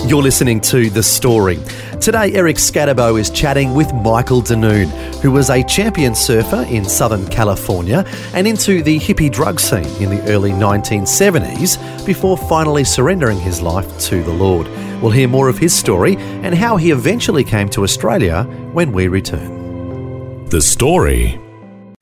You're 0.06 0.22
listening 0.22 0.60
to 0.62 0.90
The 0.90 1.02
Story. 1.02 1.58
Today, 2.00 2.32
Eric 2.34 2.56
Scatterbo 2.56 3.18
is 3.18 3.28
chatting 3.28 3.74
with 3.74 3.92
Michael 3.92 4.40
De 4.40 4.54
Noune, 4.54 4.88
who 5.20 5.32
was 5.32 5.50
a 5.50 5.64
champion 5.64 6.14
surfer 6.14 6.64
in 6.68 6.84
Southern 6.84 7.26
California 7.26 8.04
and 8.34 8.46
into 8.46 8.84
the 8.84 9.00
hippie 9.00 9.30
drug 9.30 9.58
scene 9.58 9.84
in 10.00 10.08
the 10.08 10.22
early 10.28 10.52
1970s 10.52 12.06
before 12.06 12.38
finally 12.38 12.84
surrendering 12.84 13.38
his 13.38 13.60
life 13.60 13.98
to 13.98 14.22
the 14.22 14.32
Lord. 14.32 14.68
We'll 15.02 15.10
hear 15.10 15.28
more 15.28 15.48
of 15.48 15.58
his 15.58 15.74
story 15.74 16.16
and 16.16 16.54
how 16.54 16.76
he 16.76 16.92
eventually 16.92 17.42
came 17.42 17.68
to 17.70 17.82
Australia 17.82 18.44
when 18.72 18.92
we 18.92 19.08
return. 19.08 20.44
The 20.50 20.62
Story. 20.62 21.40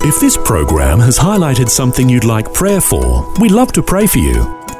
If 0.02 0.20
this 0.20 0.36
program 0.36 1.00
has 1.00 1.18
highlighted 1.18 1.70
something 1.70 2.08
you'd 2.08 2.22
like 2.22 2.52
prayer 2.52 2.82
for, 2.82 3.32
we'd 3.40 3.50
love 3.50 3.72
to 3.72 3.82
pray 3.82 4.06
for 4.06 4.18
you. 4.18 4.55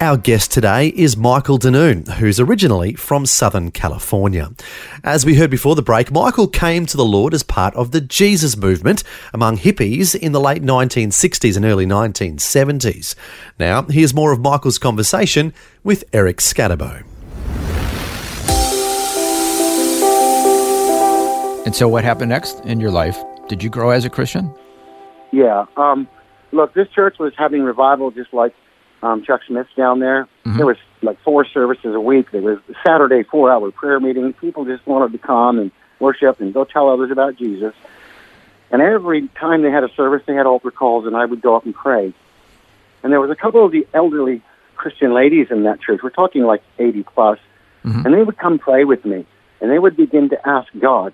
Our 0.00 0.16
guest 0.16 0.50
today 0.50 0.88
is 0.88 1.16
Michael 1.16 1.56
De 1.56 1.68
Noune, 1.68 2.08
who's 2.14 2.40
originally 2.40 2.94
from 2.94 3.26
Southern 3.26 3.70
California. 3.70 4.50
As 5.04 5.24
we 5.24 5.36
heard 5.36 5.52
before 5.52 5.76
the 5.76 5.82
break, 5.82 6.10
Michael 6.10 6.48
came 6.48 6.84
to 6.86 6.96
the 6.96 7.04
Lord 7.04 7.32
as 7.32 7.44
part 7.44 7.74
of 7.76 7.92
the 7.92 8.00
Jesus 8.00 8.56
movement 8.56 9.04
among 9.32 9.58
hippies 9.58 10.16
in 10.16 10.32
the 10.32 10.40
late 10.40 10.62
1960s 10.62 11.56
and 11.56 11.64
early 11.64 11.86
1970s. 11.86 13.14
Now, 13.60 13.82
here's 13.82 14.12
more 14.12 14.32
of 14.32 14.40
Michael's 14.40 14.78
conversation 14.78 15.54
with 15.84 16.02
Eric 16.12 16.38
Scatterbo. 16.38 17.04
And 21.64 21.74
so, 21.74 21.88
what 21.88 22.02
happened 22.02 22.30
next 22.30 22.58
in 22.64 22.80
your 22.80 22.90
life? 22.90 23.16
Did 23.48 23.62
you 23.62 23.70
grow 23.70 23.90
as 23.90 24.04
a 24.04 24.10
Christian? 24.10 24.52
Yeah. 25.32 25.66
Um, 25.76 26.08
look, 26.50 26.74
this 26.74 26.88
church 26.88 27.16
was 27.20 27.32
having 27.38 27.62
revival 27.62 28.10
just 28.10 28.34
like 28.34 28.54
um, 29.04 29.22
Chuck 29.22 29.42
Smith's 29.46 29.68
down 29.76 30.00
there. 30.00 30.26
There 30.56 30.66
was 30.66 30.78
like 31.02 31.20
four 31.20 31.44
services 31.44 31.94
a 31.94 32.00
week. 32.00 32.30
There 32.30 32.40
was 32.40 32.58
Saturday 32.84 33.22
four-hour 33.22 33.70
prayer 33.70 34.00
meeting. 34.00 34.32
People 34.32 34.64
just 34.64 34.86
wanted 34.86 35.12
to 35.12 35.18
come 35.18 35.58
and 35.58 35.70
worship 36.00 36.40
and 36.40 36.54
go 36.54 36.64
tell 36.64 36.88
others 36.88 37.10
about 37.10 37.36
Jesus. 37.36 37.74
And 38.70 38.80
every 38.80 39.28
time 39.28 39.62
they 39.62 39.70
had 39.70 39.84
a 39.84 39.90
service, 39.94 40.22
they 40.26 40.34
had 40.34 40.46
altar 40.46 40.70
calls, 40.70 41.06
and 41.06 41.14
I 41.14 41.24
would 41.26 41.42
go 41.42 41.54
up 41.54 41.66
and 41.66 41.74
pray. 41.74 42.14
And 43.02 43.12
there 43.12 43.20
was 43.20 43.30
a 43.30 43.36
couple 43.36 43.64
of 43.64 43.72
the 43.72 43.86
elderly 43.92 44.40
Christian 44.76 45.12
ladies 45.12 45.48
in 45.50 45.64
that 45.64 45.80
church. 45.82 46.00
We're 46.02 46.10
talking 46.10 46.42
like 46.44 46.62
80 46.78 47.02
plus, 47.02 47.38
and 48.06 48.14
they 48.14 48.22
would 48.22 48.38
come 48.38 48.58
pray 48.58 48.84
with 48.84 49.04
me, 49.04 49.26
and 49.60 49.70
they 49.70 49.78
would 49.78 49.96
begin 49.96 50.30
to 50.30 50.48
ask 50.48 50.68
God 50.78 51.12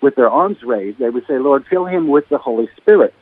with 0.00 0.16
their 0.16 0.28
arms 0.28 0.62
raised. 0.64 0.98
They 0.98 1.08
would 1.10 1.26
say, 1.26 1.38
"Lord, 1.38 1.64
fill 1.66 1.84
him 1.86 2.08
with 2.08 2.28
the 2.28 2.38
Holy 2.38 2.68
Spirit." 2.76 3.14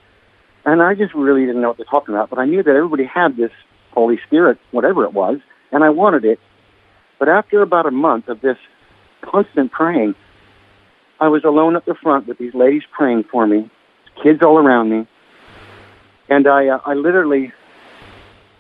And 0.65 0.83
I 0.83 0.95
just 0.95 1.15
really 1.15 1.45
didn't 1.45 1.61
know 1.61 1.69
what 1.69 1.77
they're 1.77 1.85
talking 1.85 2.15
about, 2.15 2.31
but 2.31 2.39
I 2.39 2.47
knew 2.47 2.63
that 2.63 2.75
everybody 2.75 3.05
had 3.05 3.37
this 3.37 3.53
Holy 3.97 4.21
Spirit, 4.27 4.59
whatever 4.73 5.05
it 5.05 5.15
was, 5.15 5.39
and 5.73 5.83
I 5.83 5.89
wanted 5.89 6.25
it. 6.27 6.39
But 7.19 7.31
after 7.31 7.63
about 7.63 7.87
a 7.87 7.91
month 7.91 8.29
of 8.29 8.43
this 8.43 8.59
constant 9.23 9.73
praying, 9.73 10.15
I 11.19 11.29
was 11.29 11.45
alone 11.45 11.77
at 11.77 11.87
the 11.87 11.95
front 11.95 12.29
with 12.29 12.37
these 12.37 12.55
ladies 12.55 12.83
praying 12.93 13.25
for 13.33 13.47
me, 13.47 13.71
kids 14.23 14.43
all 14.43 14.59
around 14.59 14.91
me, 14.91 15.07
and 16.29 16.47
I, 16.47 16.69
uh, 16.69 16.81
I 16.85 16.93
literally 16.93 17.53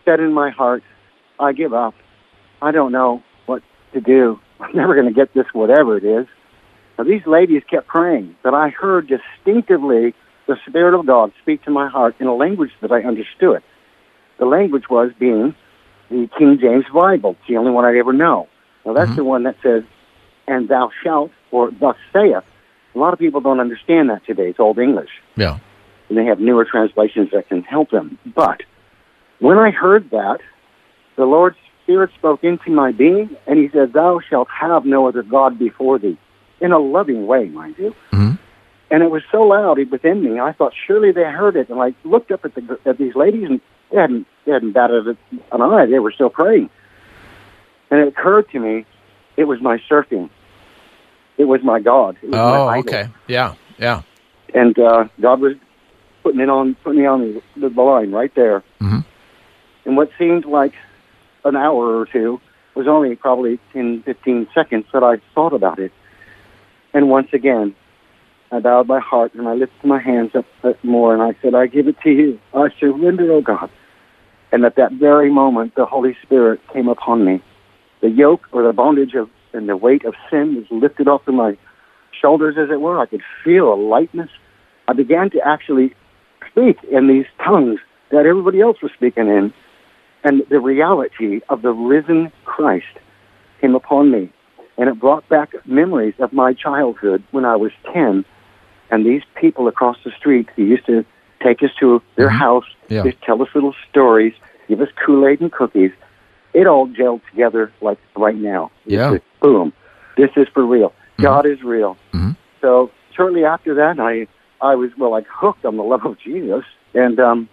said 0.07 0.21
in 0.21 0.33
my 0.33 0.49
heart, 0.49 0.83
"I 1.39 1.53
give 1.53 1.75
up. 1.75 1.95
I 2.63 2.71
don't 2.71 2.93
know 2.93 3.23
what 3.45 3.63
to 3.93 4.01
do. 4.01 4.41
I'm 4.61 4.75
never 4.75 4.95
going 4.95 5.07
to 5.07 5.13
get 5.13 5.35
this, 5.35 5.47
whatever 5.53 5.99
it 5.99 6.05
is." 6.05 6.27
Now, 6.97 7.05
these 7.05 7.27
ladies 7.27 7.63
kept 7.71 7.89
praying, 7.89 8.37
but 8.43 8.55
I 8.55 8.71
heard 8.71 9.07
distinctively 9.07 10.15
the 10.47 10.57
Spirit 10.67 10.99
of 10.99 11.05
God 11.05 11.33
speak 11.43 11.63
to 11.65 11.71
my 11.71 11.89
heart 11.89 12.15
in 12.21 12.27
a 12.27 12.35
language 12.35 12.73
that 12.81 12.91
I 12.91 13.03
understood. 13.03 13.63
The 14.39 14.47
language 14.47 14.85
was 14.91 15.13
being 15.19 15.55
the 16.11 16.29
King 16.39 16.59
James 16.61 16.85
Bible. 16.93 17.37
It's 17.39 17.49
the 17.49 17.57
only 17.57 17.71
one 17.71 17.85
I'd 17.85 17.97
ever 17.97 18.13
know. 18.13 18.49
Now, 18.85 18.93
that's 18.93 19.09
mm-hmm. 19.09 19.17
the 19.17 19.25
one 19.25 19.43
that 19.45 19.57
says, 19.63 19.83
and 20.47 20.69
thou 20.69 20.91
shalt, 21.03 21.33
or 21.51 21.71
thus 21.71 21.97
saith. 22.13 22.45
A 22.95 22.99
lot 22.99 23.13
of 23.13 23.19
people 23.19 23.41
don't 23.41 23.61
understand 23.61 24.11
that 24.11 24.25
today. 24.25 24.51
It's 24.51 24.61
Old 24.61 24.79
English. 24.79 25.11
Yeah. 25.37 25.59
And 26.09 26.17
they 26.17 26.25
have 26.25 26.39
newer 26.39 26.65
translations 26.65 27.31
that 27.33 27.49
can 27.49 27.63
help 27.63 27.91
them. 27.91 28.19
But 28.25 28.63
when 29.41 29.59
I 29.59 29.71
heard 29.71 30.11
that, 30.11 30.39
the 31.17 31.25
Lord's 31.25 31.57
Spirit 31.83 32.11
spoke 32.17 32.45
into 32.45 32.71
my 32.71 32.93
being, 32.93 33.37
and 33.47 33.59
He 33.59 33.69
said, 33.71 33.93
Thou 33.93 34.21
shalt 34.29 34.49
have 34.49 34.85
no 34.85 35.09
other 35.09 35.23
God 35.23 35.59
before 35.59 35.99
thee. 35.99 36.19
In 36.61 36.73
a 36.73 36.79
loving 36.79 37.27
way, 37.27 37.49
mind 37.49 37.75
you. 37.79 37.95
Mm-hmm. 38.13 38.37
And 38.91 39.03
it 39.03 39.11
was 39.11 39.23
so 39.31 39.43
loud 39.43 39.79
within 39.91 40.23
me, 40.23 40.39
I 40.41 40.53
thought 40.53 40.73
surely 40.87 41.11
they 41.13 41.25
heard 41.25 41.57
it. 41.57 41.69
And 41.69 41.83
I 41.83 41.95
looked 42.05 42.31
up 42.31 42.45
at 42.45 42.55
the 42.55 42.79
at 42.87 42.99
these 42.99 43.15
ladies, 43.17 43.45
and 43.49 43.61
they 43.97 44.03
hadn't 44.03 44.27
they 44.45 44.53
hadn't 44.53 44.73
batted 44.73 45.07
an 45.09 45.63
eye. 45.63 45.87
They 45.87 45.99
were 45.99 46.13
still 46.13 46.31
praying. 46.31 46.71
And 47.91 48.01
it 48.01 48.09
occurred 48.09 48.49
to 48.51 48.61
me, 48.61 48.85
it 49.37 49.45
was 49.45 49.61
my 49.61 49.79
surfing. 49.91 50.29
It 51.39 51.45
was 51.45 51.63
my 51.65 51.81
God. 51.81 52.17
Was 52.23 52.35
Oh, 52.35 52.67
my 52.67 52.79
okay. 52.79 53.09
Yeah. 53.27 53.55
Yeah. 53.79 54.03
And 54.55 54.79
uh, 54.79 55.07
God 55.21 55.41
was 55.41 55.55
putting 56.23 56.41
it 56.41 56.49
on, 56.49 56.75
putting 56.85 57.01
me 57.01 57.07
on 57.07 57.43
the, 57.57 57.69
the 57.69 57.83
line 57.83 58.13
right 58.13 58.35
there. 58.35 58.63
Mhm. 58.81 59.05
And 59.85 59.97
what 59.97 60.11
seemed 60.19 60.45
like 60.45 60.75
an 61.45 61.57
hour 61.57 61.99
or 61.99 62.07
two 62.07 62.41
was 62.75 62.87
only 62.87 63.17
probably 63.17 63.59
10, 63.73 64.03
15 64.03 64.49
seconds 64.55 64.85
that 64.93 65.03
I 65.03 65.17
thought 65.35 65.53
about 65.53 65.79
it. 65.79 65.93
And 66.93 67.09
once 67.09 67.29
again, 67.33 67.75
I 68.53 68.61
bowed 68.61 68.87
my 68.87 69.01
heart 69.01 69.35
and 69.35 69.49
I 69.49 69.55
lifted 69.55 69.85
my 69.87 69.99
hands 69.99 70.35
up 70.35 70.47
up 70.63 70.83
more 70.85 71.13
and 71.13 71.23
I 71.23 71.35
said, 71.43 71.55
I 71.55 71.67
give 71.67 71.89
it 71.89 72.01
to 72.03 72.11
you. 72.11 72.41
I 72.55 72.69
surrender, 72.79 73.33
O 73.33 73.41
God. 73.41 73.71
And 74.53 74.65
at 74.65 74.77
that 74.77 74.93
very 74.93 75.31
moment, 75.31 75.75
the 75.75 75.87
Holy 75.87 76.17
Spirit 76.23 76.61
came 76.73 76.89
upon 76.89 77.25
me. 77.25 77.43
The 78.01 78.11
yoke 78.11 78.47
or 78.53 78.63
the 78.63 78.73
bondage 78.73 79.15
of 79.15 79.29
and 79.53 79.69
the 79.69 79.77
weight 79.77 80.05
of 80.05 80.15
sin 80.31 80.55
was 80.55 80.67
lifted 80.71 81.09
off 81.09 81.27
of 81.27 81.35
my 81.35 81.57
shoulders, 82.21 82.57
as 82.59 82.71
it 82.71 82.81
were. 82.81 83.01
I 83.01 83.07
could 83.07 83.23
feel 83.43 83.73
a 83.73 83.75
lightness. 83.75 84.31
I 84.87 84.93
began 84.93 85.31
to 85.31 85.41
actually 85.45 85.95
speak 86.51 86.77
in 86.85 87.09
these 87.09 87.25
tongues 87.43 87.81
that 88.11 88.27
everybody 88.27 88.61
else 88.61 88.77
was 88.83 88.93
speaking 88.93 89.29
in. 89.29 89.53
And 90.25 90.43
the 90.51 90.61
reality 90.61 91.41
of 91.49 91.63
the 91.63 91.73
risen 91.73 92.31
Christ 92.45 92.99
came 93.61 93.75
upon 93.75 94.11
me. 94.11 94.31
And 94.77 94.89
it 94.89 95.01
brought 95.01 95.29
back 95.29 95.55
memories 95.67 96.15
of 96.19 96.33
my 96.33 96.53
childhood 96.53 97.23
when 97.31 97.45
I 97.45 97.57
was 97.57 97.73
10. 97.93 98.25
And 98.91 99.07
these 99.07 99.23
people 99.41 99.69
across 99.69 99.97
the 100.05 100.11
street 100.11 100.49
who 100.55 100.65
used 100.65 100.87
to 100.87 101.05
take 101.47 101.63
us 101.63 101.71
to 101.79 102.03
their 102.17 102.29
house, 102.29 102.65
Yeah. 102.89 103.05
just 103.05 103.21
tell 103.23 103.41
us 103.43 103.49
little 103.55 103.75
stories, 103.89 104.35
give 104.69 104.81
us 104.81 104.89
Kool 105.05 105.27
Aid 105.27 105.41
and 105.41 105.53
cookies. 105.53 105.93
It 106.55 106.67
all 106.67 106.89
gelled 106.89 107.21
together 107.31 107.71
like 107.81 107.99
right 108.17 108.35
now. 108.37 108.71
Yeah. 108.87 109.13
just 109.13 109.25
boom. 109.41 109.73
This 110.17 110.31
is 110.37 110.49
for 110.49 110.65
real. 110.65 110.93
God 111.21 111.47
is 111.47 111.63
real. 111.63 111.97
Mhm. 112.13 112.37
So 112.61 112.91
shortly 113.15 113.45
after 113.45 113.75
that, 113.75 114.01
I 114.01 114.27
I 114.61 114.75
was 114.75 114.91
well 114.97 115.11
like 115.11 115.27
hooked 115.29 115.65
on 115.65 115.77
the 115.77 115.83
love 115.85 116.05
of 116.07 116.19
Jesus, 116.19 116.65
and 116.95 117.21
um, 117.21 117.49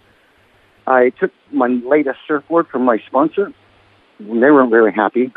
I 0.86 1.10
took 1.10 1.30
my 1.52 1.68
latest 1.68 2.18
surfboard 2.26 2.66
from 2.68 2.82
my 2.84 2.98
sponsor. 3.06 3.52
They 4.18 4.50
weren't 4.50 4.70
very 4.70 4.92
happy. 4.92 5.32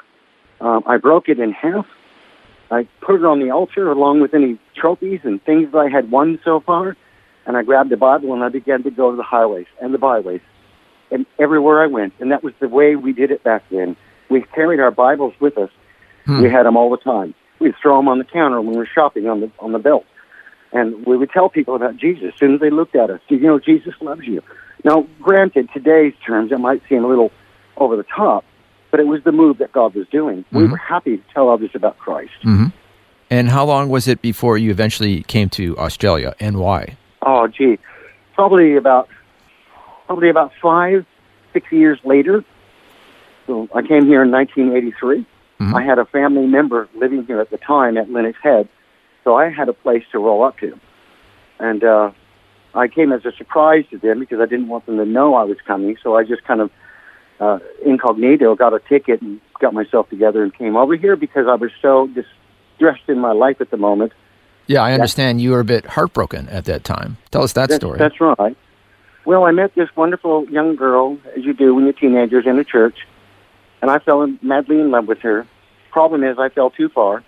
Um, 0.62 0.84
I 0.86 0.98
broke 0.98 1.28
it 1.30 1.40
in 1.40 1.52
half. 1.52 1.86
I 2.72 2.88
put 3.02 3.16
it 3.16 3.26
on 3.26 3.40
the 3.40 3.52
altar 3.52 3.92
along 3.92 4.22
with 4.22 4.34
any 4.34 4.58
trophies 4.76 5.22
and 5.24 5.44
things 5.44 5.72
that 5.72 5.78
I 5.78 5.90
had 5.90 6.10
won 6.12 6.40
so 6.44 6.60
far, 6.62 6.96
and 7.48 7.56
I 7.56 7.64
grabbed 7.64 7.90
the 7.90 7.98
Bible 7.98 8.34
and 8.34 8.44
I 8.44 8.50
began 8.50 8.84
to 8.84 8.92
go 8.92 9.10
to 9.10 9.18
the 9.18 9.24
highways 9.24 9.66
and 9.82 9.94
the 9.94 9.98
byways, 9.98 10.42
and 11.10 11.26
everywhere 11.40 11.82
I 11.82 11.88
went. 11.88 12.14
And 12.20 12.32
that 12.32 12.44
was 12.44 12.54
the 12.60 12.68
way 12.68 12.96
we 12.96 13.14
did 13.14 13.32
it 13.32 13.44
back 13.44 13.64
then. 13.72 13.96
We 14.30 14.44
carried 14.54 14.82
our 14.82 14.92
Bibles 14.92 15.34
with 15.40 15.58
us. 15.58 15.70
Hmm. 16.26 16.44
We 16.44 16.50
had 16.50 16.66
them 16.66 16.76
all 16.76 16.92
the 16.92 16.98
time. 16.98 17.34
We'd 17.60 17.74
throw 17.82 17.98
them 17.98 18.10
on 18.10 18.20
the 18.20 18.26
counter 18.26 18.62
when 18.62 18.72
we 18.72 18.78
were 18.78 18.90
shopping 18.94 19.28
on 19.28 19.40
the 19.40 19.52
on 19.60 19.72
the 19.72 19.80
belt, 19.80 20.06
and 20.74 21.06
we 21.08 21.18
would 21.18 21.32
tell 21.32 21.50
people 21.50 21.76
about 21.76 21.96
Jesus 21.98 22.26
as 22.34 22.40
soon 22.40 22.54
as 22.56 22.60
they 22.60 22.70
looked 22.70 22.96
at 22.96 23.10
us. 23.10 23.22
You 23.30 23.40
know, 23.40 23.60
Jesus 23.60 23.96
loves 24.02 24.26
you. 24.26 24.44
Now, 24.84 25.08
granted, 25.22 25.70
today's 25.74 26.14
terms 26.26 26.52
it 26.52 26.60
might 26.60 26.82
seem 26.88 27.04
a 27.04 27.08
little 27.08 27.32
over 27.78 27.96
the 27.96 28.04
top, 28.04 28.44
but 28.92 29.00
it 29.00 29.08
was 29.08 29.24
the 29.24 29.32
move 29.32 29.58
that 29.60 29.72
God 29.72 29.96
was 29.96 30.08
doing. 30.10 30.46
We 30.52 30.64
mm-hmm. 30.64 30.72
were 30.72 30.78
happy 30.78 31.18
to 31.18 31.24
tell 31.34 31.50
others 31.50 31.72
about 31.74 31.98
Christ. 31.98 32.34
Mm-hmm. 32.44 32.68
And 33.30 33.50
how 33.50 33.66
long 33.66 33.90
was 33.90 34.08
it 34.08 34.22
before 34.22 34.58
you 34.58 34.70
eventually 34.70 35.24
came 35.24 35.50
to 35.52 35.78
Australia, 35.78 36.36
and 36.40 36.58
why? 36.58 36.98
Oh, 37.22 37.48
gee, 37.48 37.80
probably 38.36 38.76
about 38.76 39.10
probably 40.06 40.30
about 40.30 40.52
five, 40.62 41.06
six 41.54 41.72
years 41.72 42.00
later. 42.04 42.44
So 43.46 43.68
I 43.74 43.82
came 43.82 44.06
here 44.06 44.24
in 44.24 44.32
1983. 44.32 45.26
I 45.76 45.82
had 45.82 45.98
a 46.00 46.06
family 46.06 46.46
member 46.46 46.88
living 46.96 47.26
here 47.26 47.42
at 47.42 47.50
the 47.50 47.58
time 47.58 47.98
at 47.98 48.12
Lennox 48.12 48.38
Head, 48.42 48.70
so 49.24 49.36
I 49.36 49.50
had 49.50 49.70
a 49.70 49.74
place 49.74 50.04
to 50.12 50.20
roll 50.20 50.44
up 50.44 50.58
to, 50.60 50.80
and 51.60 51.84
uh, 51.84 52.12
I 52.74 52.88
came 52.88 53.12
as 53.12 53.26
a 53.26 53.32
surprise 53.32 53.86
to 53.90 53.98
them 53.98 54.20
because 54.20 54.40
I 54.40 54.46
didn't 54.46 54.68
want 54.68 54.86
them 54.86 54.98
to 54.98 55.06
know 55.06 55.34
I 55.34 55.44
was 55.44 55.58
coming. 55.66 55.98
So 56.04 56.16
I 56.16 56.24
just 56.24 56.44
kind 56.44 56.62
of 56.62 56.72
uh, 57.40 57.60
incognito 57.84 58.56
got 58.56 58.74
a 58.74 58.80
ticket 58.80 59.22
and 59.22 59.42
got 59.60 59.74
myself 59.74 60.10
together 60.10 60.44
and 60.44 60.54
came 60.54 60.76
over 60.76 60.96
here 60.96 61.16
because 61.16 61.48
I 61.48 61.56
was 61.56 61.72
so 61.82 62.08
distressed 62.08 63.08
in 63.08 63.20
my 63.20 63.32
life 63.32 63.62
at 63.62 63.72
the 63.72 63.78
moment. 63.78 64.14
Yeah, 64.68 64.82
I 64.84 64.94
understand 64.94 65.42
you 65.42 65.52
were 65.52 65.60
a 65.62 65.66
bit 65.66 65.86
heartbroken 65.86 66.50
at 66.50 66.66
that 66.66 66.84
time. 66.84 67.18
Tell 67.32 67.44
us 67.44 67.54
that 67.54 67.70
That's, 67.70 67.78
story. 67.82 67.98
that's 67.98 68.20
right. 68.20 68.56
Well, 69.26 69.44
I 69.46 69.52
met 69.52 69.76
this 69.76 69.90
wonderful 69.96 70.46
young 70.50 70.76
girl, 70.76 71.18
as 71.36 71.44
you 71.44 71.54
do 71.54 71.74
when 71.76 71.84
you're 71.86 71.94
teenagers 71.94 72.46
in 72.46 72.58
a 72.60 72.64
church, 72.64 72.96
and 73.82 73.92
I 73.92 74.00
fell 74.00 74.22
in, 74.24 74.40
madly 74.42 74.80
in 74.80 74.92
love 74.92 75.08
with 75.08 75.20
her. 75.20 75.46
Problem 75.92 76.24
is, 76.24 76.38
I 76.40 76.50
fell 76.50 76.70
too 76.70 76.90
far, 76.90 77.24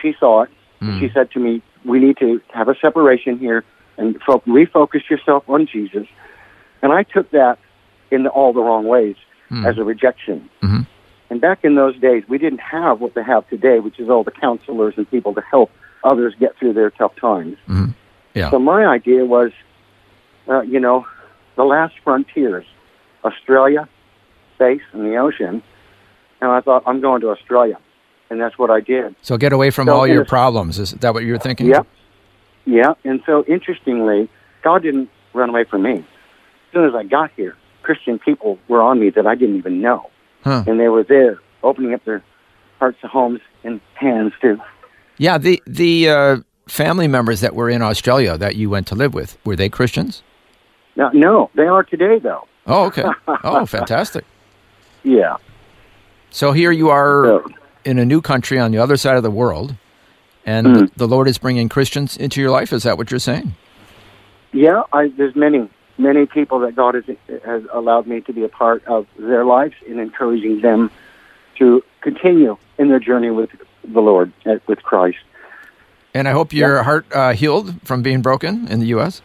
she 0.00 0.14
saw 0.18 0.42
it. 0.42 0.50
Hmm. 0.80 0.98
She 1.00 1.10
said 1.12 1.30
to 1.32 1.40
me, 1.40 1.62
"We 1.84 1.98
need 1.98 2.16
to 2.18 2.40
have 2.54 2.68
a 2.68 2.74
separation 2.76 3.38
here 3.38 3.64
and 3.98 4.20
fo- 4.22 4.42
refocus 4.46 5.08
yourself 5.10 5.44
on 5.48 5.66
Jesus. 5.66 6.06
And 6.82 6.92
I 6.92 7.02
took 7.02 7.30
that 7.32 7.58
in 8.10 8.26
all 8.26 8.52
the 8.52 8.62
wrong 8.62 8.86
ways 8.86 9.16
as 9.66 9.78
a 9.78 9.84
rejection. 9.84 10.48
Mhm. 10.62 10.86
And 11.28 11.40
back 11.40 11.64
in 11.64 11.74
those 11.74 11.96
days, 11.98 12.22
we 12.28 12.38
didn't 12.38 12.60
have 12.60 13.00
what 13.00 13.14
they 13.14 13.22
have 13.24 13.48
today, 13.48 13.80
which 13.80 13.98
is 13.98 14.08
all 14.08 14.22
the 14.22 14.30
counselors 14.30 14.94
and 14.96 15.10
people 15.10 15.34
to 15.34 15.40
help 15.40 15.70
others 16.04 16.34
get 16.38 16.56
through 16.58 16.72
their 16.72 16.90
tough 16.90 17.14
times. 17.16 17.56
Yeah. 18.34 18.50
So 18.50 18.58
my 18.58 18.86
idea 18.86 19.24
was, 19.24 19.50
uh, 20.48 20.62
you 20.62 20.80
know, 20.80 21.06
the 21.56 21.64
last 21.64 21.94
frontiers, 22.04 22.64
Australia, 23.24 23.88
space, 24.54 24.82
and 24.92 25.04
the 25.04 25.16
ocean. 25.16 25.62
And 26.40 26.50
I 26.50 26.60
thought, 26.60 26.84
I'm 26.86 27.00
going 27.00 27.20
to 27.22 27.30
Australia. 27.30 27.78
And 28.30 28.40
that's 28.40 28.56
what 28.56 28.70
I 28.70 28.80
did. 28.80 29.16
So 29.22 29.36
get 29.36 29.52
away 29.52 29.70
from 29.70 29.88
So 29.88 29.94
all 29.94 30.06
your 30.06 30.24
problems. 30.24 30.78
Is 30.78 30.92
that 30.92 31.12
what 31.12 31.24
you're 31.24 31.38
thinking? 31.38 31.66
Yeah. 31.66 31.82
Yeah. 32.64 32.94
And 33.04 33.20
so 33.26 33.44
interestingly, 33.46 34.28
God 34.62 34.82
didn't 34.82 35.10
run 35.34 35.50
away 35.50 35.64
from 35.64 35.82
me. 35.82 35.94
As 35.94 36.72
soon 36.72 36.84
as 36.86 36.94
I 36.94 37.02
got 37.02 37.32
here, 37.36 37.56
Christian 37.82 38.18
people 38.18 38.58
were 38.68 38.80
on 38.80 39.00
me 39.00 39.10
that 39.10 39.26
I 39.26 39.34
didn't 39.34 39.56
even 39.56 39.80
know. 39.80 40.10
Huh. 40.44 40.64
And 40.66 40.78
they 40.78 40.88
were 40.88 41.02
there 41.02 41.40
opening 41.62 41.92
up 41.92 42.04
their 42.04 42.22
hearts 42.78 42.98
and 43.02 43.10
homes 43.10 43.40
and 43.64 43.80
hands 43.94 44.32
to. 44.42 44.62
Yeah. 45.20 45.36
The 45.36 45.62
the 45.66 46.08
uh, 46.08 46.36
family 46.66 47.06
members 47.08 47.40
that 47.42 47.54
were 47.54 47.68
in 47.68 47.82
Australia 47.82 48.38
that 48.38 48.56
you 48.56 48.70
went 48.70 48.86
to 48.86 48.94
live 48.94 49.12
with 49.12 49.36
were 49.44 49.54
they 49.56 49.68
Christians? 49.68 50.22
Now, 50.96 51.10
no, 51.12 51.50
they 51.54 51.66
are 51.66 51.82
today, 51.84 52.18
though. 52.18 52.46
Oh, 52.66 52.84
okay. 52.86 53.04
Oh, 53.44 53.66
fantastic. 53.78 54.24
Yeah. 55.02 55.36
So 56.30 56.52
here 56.52 56.72
you 56.72 56.88
are 56.90 57.24
So, 57.26 57.48
in 57.84 57.98
a 57.98 58.04
new 58.04 58.20
country 58.20 58.58
on 58.58 58.70
the 58.72 58.78
other 58.78 58.96
side 58.96 59.16
of 59.16 59.22
the 59.22 59.30
world, 59.30 59.74
and 60.46 60.66
Mm-hmm. 60.66 60.84
the 60.96 61.06
Lord 61.06 61.28
is 61.28 61.38
bringing 61.38 61.68
Christians 61.68 62.16
into 62.16 62.40
your 62.40 62.50
life. 62.50 62.72
Is 62.72 62.82
that 62.84 62.96
what 62.98 63.10
you're 63.10 63.20
saying? 63.20 63.54
yeah, 64.52 64.82
I, 64.92 65.08
there's 65.08 65.36
many, 65.36 65.68
many 65.98 66.26
people 66.26 66.58
that 66.60 66.74
God 66.74 66.94
has, 66.96 67.04
has 67.44 67.62
allowed 67.72 68.06
me 68.06 68.20
to 68.22 68.32
be 68.32 68.42
a 68.44 68.48
part 68.48 68.84
of 68.86 69.06
their 69.18 69.44
lives 69.44 69.74
in 69.86 69.98
encouraging 70.00 70.60
them 70.62 70.90
to 71.58 71.82
continue 72.00 72.56
in 72.78 72.88
their 72.88 72.98
journey 73.00 73.30
with 73.30 73.50
the 73.84 74.00
Lord, 74.00 74.32
uh, 74.46 74.56
with 74.66 74.82
Christ. 74.82 75.18
And 76.14 76.26
I 76.26 76.32
hope 76.32 76.52
your 76.52 76.82
heart 76.82 77.06
uh, 77.12 77.32
healed 77.32 77.74
from 77.84 78.02
being 78.02 78.20
broken 78.22 78.66
in 78.68 78.80
the 78.80 78.86
U.S. 78.86 79.22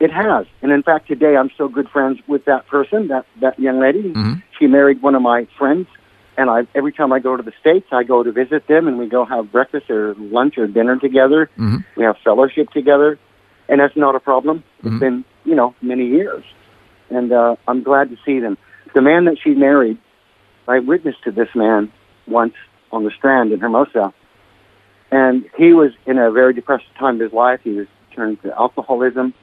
It 0.00 0.12
has, 0.12 0.46
and 0.62 0.70
in 0.70 0.82
fact, 0.84 1.08
today 1.08 1.36
I'm 1.36 1.50
still 1.50 1.68
good 1.68 1.88
friends 1.88 2.20
with 2.28 2.44
that 2.44 2.68
person, 2.68 3.08
that 3.08 3.26
that 3.40 3.58
young 3.58 3.80
lady. 3.80 4.04
Mm-hmm. 4.04 4.34
She 4.56 4.68
married 4.68 5.02
one 5.02 5.16
of 5.16 5.22
my 5.22 5.48
friends, 5.58 5.88
and 6.36 6.48
I 6.48 6.68
every 6.76 6.92
time 6.92 7.12
I 7.12 7.18
go 7.18 7.36
to 7.36 7.42
the 7.42 7.52
states, 7.60 7.88
I 7.90 8.04
go 8.04 8.22
to 8.22 8.30
visit 8.30 8.68
them, 8.68 8.86
and 8.86 8.96
we 8.96 9.08
go 9.08 9.24
have 9.24 9.50
breakfast 9.50 9.90
or 9.90 10.14
lunch 10.14 10.56
or 10.56 10.68
dinner 10.68 10.96
together. 11.00 11.50
Mhm. 11.58 11.84
We 11.96 12.04
have 12.04 12.16
fellowship 12.22 12.70
together, 12.70 13.18
and 13.68 13.80
that's 13.80 13.96
not 13.96 14.14
a 14.14 14.20
problem. 14.20 14.62
It's 14.78 14.88
Mhm. 14.88 15.00
been 15.00 15.24
you 15.44 15.56
know 15.56 15.74
many 15.82 16.06
years, 16.06 16.44
and 17.10 17.32
uh, 17.32 17.56
I'm 17.66 17.82
glad 17.82 18.10
to 18.10 18.16
see 18.24 18.38
them. 18.38 18.56
The 18.94 19.02
man 19.02 19.24
that 19.24 19.38
she 19.42 19.50
married, 19.50 19.98
I 20.68 20.78
witnessed 20.78 21.24
to 21.24 21.32
this 21.32 21.52
man 21.56 21.90
once 22.28 22.54
on 22.92 23.04
the 23.04 23.10
Strand 23.10 23.52
in 23.52 23.60
Hermosa, 23.60 24.12
and 25.10 25.48
he 25.56 25.72
was 25.72 25.92
in 26.06 26.18
a 26.18 26.30
very 26.30 26.52
depressed 26.54 26.86
time 26.98 27.16
of 27.16 27.20
his 27.20 27.32
life. 27.32 27.60
He 27.64 27.70
was 27.70 27.86
turned 28.14 28.42
to 28.42 28.52
alcoholism. 28.58 29.34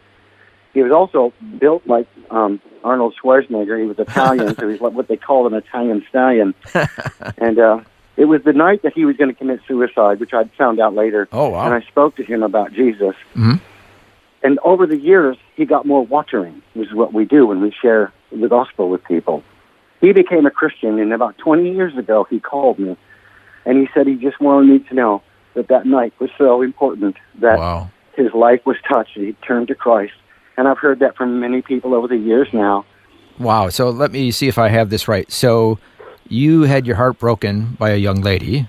He 0.74 0.84
was 0.84 0.92
also 0.92 1.34
built 1.58 1.88
like 1.88 2.08
um, 2.30 2.60
Arnold 2.84 3.16
Schwarzenegger. 3.22 3.80
He 3.80 3.88
was 3.88 3.98
Italian, 3.98 4.56
so 4.56 4.68
he's 4.68 4.82
like 4.82 4.94
what 4.94 5.08
they 5.08 5.18
call 5.18 5.48
an 5.48 5.54
Italian 5.54 6.06
stallion. 6.10 6.54
and 7.38 7.58
uh, 7.58 7.80
it 8.18 8.26
was 8.26 8.44
the 8.44 8.54
night 8.54 8.84
that 8.84 8.94
he 8.94 9.06
was 9.06 9.16
going 9.16 9.30
to 9.30 9.36
commit 9.36 9.62
suicide, 9.68 10.20
which 10.20 10.34
I 10.34 10.44
found 10.58 10.80
out 10.80 10.94
later. 10.94 11.28
Oh, 11.32 11.50
wow. 11.50 11.66
And 11.66 11.74
I 11.74 11.82
spoke 11.88 12.18
to 12.18 12.24
him 12.24 12.44
about 12.44 12.74
Jesus. 12.74 13.16
Mhm. 13.36 13.62
And 14.44 14.60
over 14.60 14.86
the 14.86 14.98
years, 14.98 15.38
he 15.56 15.66
got 15.66 15.86
more 15.88 16.06
watering, 16.06 16.62
which 16.76 16.90
is 16.90 16.94
what 16.94 17.14
we 17.14 17.26
do 17.26 17.48
when 17.48 17.62
we 17.62 17.72
share 17.72 18.12
the 18.32 18.48
gospel 18.48 18.90
with 18.90 19.04
people. 19.06 19.44
He 20.02 20.12
became 20.12 20.46
a 20.46 20.52
Christian, 20.52 21.00
and 21.00 21.14
about 21.14 21.38
20 21.40 21.74
years 21.74 21.98
ago, 21.98 22.28
he 22.30 22.40
called 22.40 22.78
me, 22.78 22.96
and 23.66 23.78
he 23.78 23.88
said 23.94 24.08
he 24.08 24.16
just 24.16 24.40
wanted 24.40 24.68
me 24.72 24.80
to 24.90 24.94
know 24.94 25.22
that 25.56 25.68
that 25.70 25.86
night 25.86 26.14
was 26.20 26.30
so 26.38 26.62
important 26.62 27.16
that 27.40 27.58
Wow. 27.58 27.90
his 28.16 28.34
life 28.34 28.62
was 28.66 28.78
touched 28.92 29.16
and 29.18 29.26
he 29.26 29.34
turned 29.48 29.68
to 29.70 29.76
Christ. 29.76 30.14
And 30.58 30.68
I've 30.68 30.78
heard 30.78 31.00
that 31.00 31.16
from 31.18 31.40
many 31.40 31.62
people 31.62 31.94
over 31.94 32.08
the 32.08 32.18
years 32.18 32.48
now. 32.54 32.86
Wow. 33.40 33.70
So 33.70 33.90
let 33.90 34.12
me 34.12 34.32
see 34.32 34.48
if 34.48 34.58
I 34.58 34.70
have 34.70 34.90
this 34.90 35.08
right. 35.08 35.30
So 35.32 35.80
you 36.28 36.64
had 36.64 36.86
your 36.88 36.96
heart 36.96 37.20
broken 37.20 37.76
by 37.80 37.90
a 37.92 37.98
young 37.98 38.22
lady 38.22 38.68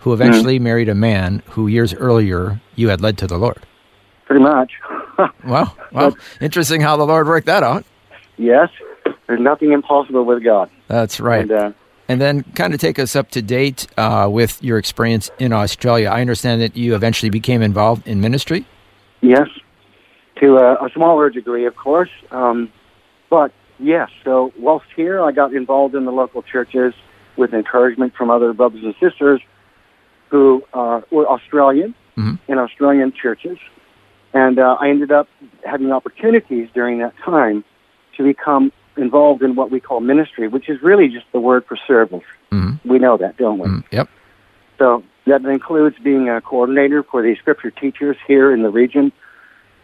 who 0.00 0.12
eventually 0.12 0.58
married 0.58 0.88
a 0.88 0.94
man 0.94 1.42
who 1.50 1.68
years 1.68 1.94
earlier 1.94 2.60
you 2.74 2.88
had 2.88 3.00
led 3.00 3.16
to 3.18 3.26
the 3.28 3.38
Lord. 3.38 3.62
Pretty 4.26 4.42
much. 4.42 4.72
Wow. 5.44 5.72
Wow. 5.92 6.14
Interesting 6.40 6.80
how 6.80 6.96
the 6.96 7.04
Lord 7.06 7.28
worked 7.28 7.46
that 7.46 7.62
out. 7.62 7.84
yes, 8.38 8.70
there's 9.28 9.38
nothing 9.40 9.70
impossible 9.72 10.24
with 10.24 10.42
God. 10.42 10.68
That's 10.88 11.20
right. 11.20 11.42
And 11.42 11.52
uh, 11.52 11.72
And 12.08 12.20
then 12.20 12.42
kind 12.54 12.74
of 12.74 12.80
take 12.80 12.98
us 12.98 13.14
up 13.16 13.30
to 13.30 13.42
date 13.42 13.86
uh, 13.96 14.28
with 14.30 14.62
your 14.62 14.76
experience 14.76 15.30
in 15.38 15.52
Australia. 15.52 16.08
I 16.10 16.20
understand 16.20 16.60
that 16.60 16.76
you 16.76 16.94
eventually 16.94 17.30
became 17.30 17.62
involved 17.62 18.06
in 18.06 18.20
ministry. 18.20 18.66
yes, 19.20 19.48
to 20.40 20.56
a, 20.56 20.84
a 20.86 20.90
smaller 20.92 21.30
degree, 21.30 21.66
of 21.66 21.76
course. 21.76 22.10
Um, 22.32 22.72
but 23.30 23.52
yes, 23.78 24.10
so 24.24 24.52
whilst 24.58 24.86
here, 24.96 25.22
I 25.22 25.30
got 25.30 25.54
involved 25.54 25.94
in 25.94 26.04
the 26.04 26.10
local 26.10 26.42
churches 26.42 26.92
with 27.36 27.54
encouragement 27.54 28.14
from 28.14 28.28
other 28.30 28.52
brothers 28.52 28.82
and 28.82 28.94
sisters 29.00 29.40
who 30.30 30.64
uh, 30.74 31.02
were 31.10 31.26
Australian 31.28 31.94
Mhm. 32.18 32.38
in 32.48 32.58
Australian 32.58 33.12
churches. 33.12 33.56
And 34.34 34.58
uh, 34.58 34.76
I 34.80 34.90
ended 34.90 35.12
up 35.12 35.28
having 35.64 35.90
opportunities 35.92 36.68
during 36.74 36.98
that 36.98 37.14
time 37.24 37.64
to 38.16 38.22
become 38.24 38.70
involved 38.96 39.42
in 39.42 39.54
what 39.54 39.70
we 39.70 39.80
call 39.80 40.00
ministry, 40.00 40.48
which 40.48 40.68
is 40.68 40.82
really 40.82 41.08
just 41.08 41.26
the 41.32 41.40
word 41.40 41.64
for 41.66 41.76
service. 41.86 42.22
Mhm. 42.50 42.78
We 42.84 42.98
know 42.98 43.16
that, 43.16 43.36
don't 43.36 43.58
we? 43.58 43.68
Mm, 43.68 43.84
Yep. 43.90 44.08
So 44.78 45.02
that 45.26 45.44
includes 45.44 45.96
being 45.98 46.28
a 46.28 46.40
coordinator 46.40 47.02
for 47.02 47.22
the 47.22 47.34
scripture 47.36 47.70
teachers 47.70 48.16
here 48.26 48.52
in 48.52 48.62
the 48.62 48.70
region. 48.70 49.12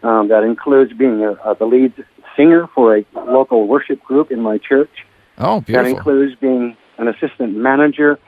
Um, 0.03 0.27
that 0.29 0.43
includes 0.43 0.93
being 0.93 1.23
a, 1.23 1.31
a, 1.43 1.55
the 1.55 1.65
lead 1.65 1.93
singer 2.35 2.67
for 2.73 2.97
a 2.97 3.05
local 3.15 3.67
worship 3.67 4.01
group 4.03 4.31
in 4.31 4.41
my 4.41 4.57
church. 4.57 5.05
Oh, 5.37 5.61
beautiful. 5.61 5.83
That 5.83 5.89
includes 5.97 6.35
being 6.35 6.75
an 6.97 7.07
assistant 7.07 7.55
manager 7.55 8.19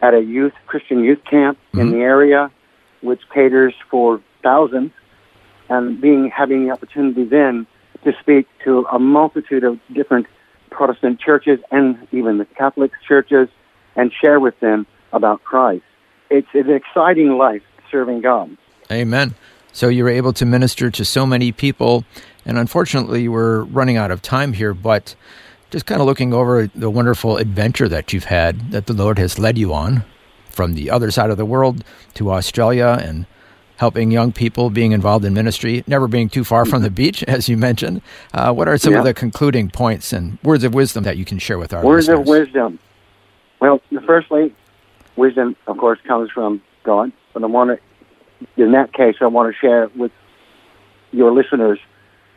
at 0.00 0.14
a 0.14 0.20
youth 0.20 0.52
Christian 0.66 1.02
youth 1.02 1.22
camp 1.24 1.58
in 1.74 1.88
Mhm. 1.88 1.92
the 1.92 1.98
area, 1.98 2.50
which 3.02 3.20
caters 3.34 3.74
for 3.90 4.20
thousands, 4.42 4.92
and 5.68 6.00
being 6.00 6.30
having 6.30 6.64
the 6.66 6.70
opportunity 6.72 7.24
then 7.24 7.66
to 8.04 8.12
speak 8.20 8.46
to 8.64 8.86
a 8.92 8.98
multitude 8.98 9.64
of 9.64 9.78
different 9.92 10.26
Protestant 10.70 11.20
churches 11.20 11.58
and 11.70 12.06
even 12.12 12.38
the 12.38 12.44
Catholic 12.44 12.92
churches 13.06 13.48
and 13.96 14.12
share 14.12 14.38
with 14.38 14.58
them 14.60 14.86
about 15.12 15.42
Christ. 15.42 15.82
It's 16.30 16.48
an 16.54 16.70
exciting 16.70 17.36
life 17.36 17.62
serving 17.90 18.20
God. 18.20 18.56
Amen. 18.90 19.34
So 19.72 19.88
you 19.88 20.04
were 20.04 20.10
able 20.10 20.32
to 20.34 20.46
minister 20.46 20.90
to 20.90 21.04
so 21.04 21.26
many 21.26 21.52
people, 21.52 22.04
and 22.44 22.58
unfortunately, 22.58 23.28
we're 23.28 23.62
running 23.64 23.96
out 23.96 24.10
of 24.10 24.22
time 24.22 24.52
here. 24.52 24.74
But 24.74 25.14
just 25.70 25.86
kind 25.86 26.00
of 26.00 26.06
looking 26.06 26.32
over 26.32 26.66
the 26.74 26.90
wonderful 26.90 27.36
adventure 27.36 27.88
that 27.88 28.12
you've 28.12 28.24
had, 28.24 28.70
that 28.72 28.86
the 28.86 28.94
Lord 28.94 29.18
has 29.18 29.38
led 29.38 29.58
you 29.58 29.72
on, 29.74 30.04
from 30.48 30.74
the 30.74 30.90
other 30.90 31.10
side 31.10 31.30
of 31.30 31.36
the 31.36 31.44
world 31.44 31.84
to 32.14 32.30
Australia, 32.30 32.98
and 33.00 33.26
helping 33.78 34.10
young 34.10 34.32
people, 34.32 34.70
being 34.70 34.92
involved 34.92 35.24
in 35.24 35.32
ministry, 35.32 35.82
never 35.86 36.06
being 36.06 36.28
too 36.28 36.44
far 36.44 36.64
from 36.66 36.82
the 36.82 36.90
beach, 36.90 37.22
as 37.28 37.48
you 37.48 37.56
mentioned. 37.56 38.02
Uh, 38.34 38.52
what 38.52 38.68
are 38.68 38.76
some 38.76 38.94
of 38.94 39.04
the 39.04 39.14
concluding 39.14 39.70
points 39.70 40.12
and 40.12 40.38
words 40.42 40.64
of 40.64 40.74
wisdom 40.74 41.04
that 41.04 41.16
you 41.16 41.24
can 41.24 41.38
share 41.38 41.58
with 41.58 41.72
our 41.72 41.82
Words 41.84 42.08
of 42.08 42.26
wisdom. 42.26 42.78
Well, 43.60 43.80
firstly, 44.06 44.54
wisdom, 45.16 45.56
of 45.66 45.78
course, 45.78 45.98
comes 46.06 46.30
from 46.30 46.60
God. 46.84 47.12
But 47.32 47.42
I 47.42 47.46
want 47.46 47.78
to, 48.56 48.62
in 48.62 48.72
that 48.72 48.92
case, 48.92 49.16
I 49.20 49.26
want 49.26 49.54
to 49.54 49.58
share 49.58 49.88
with 49.96 50.12
your 51.12 51.32
listeners 51.32 51.78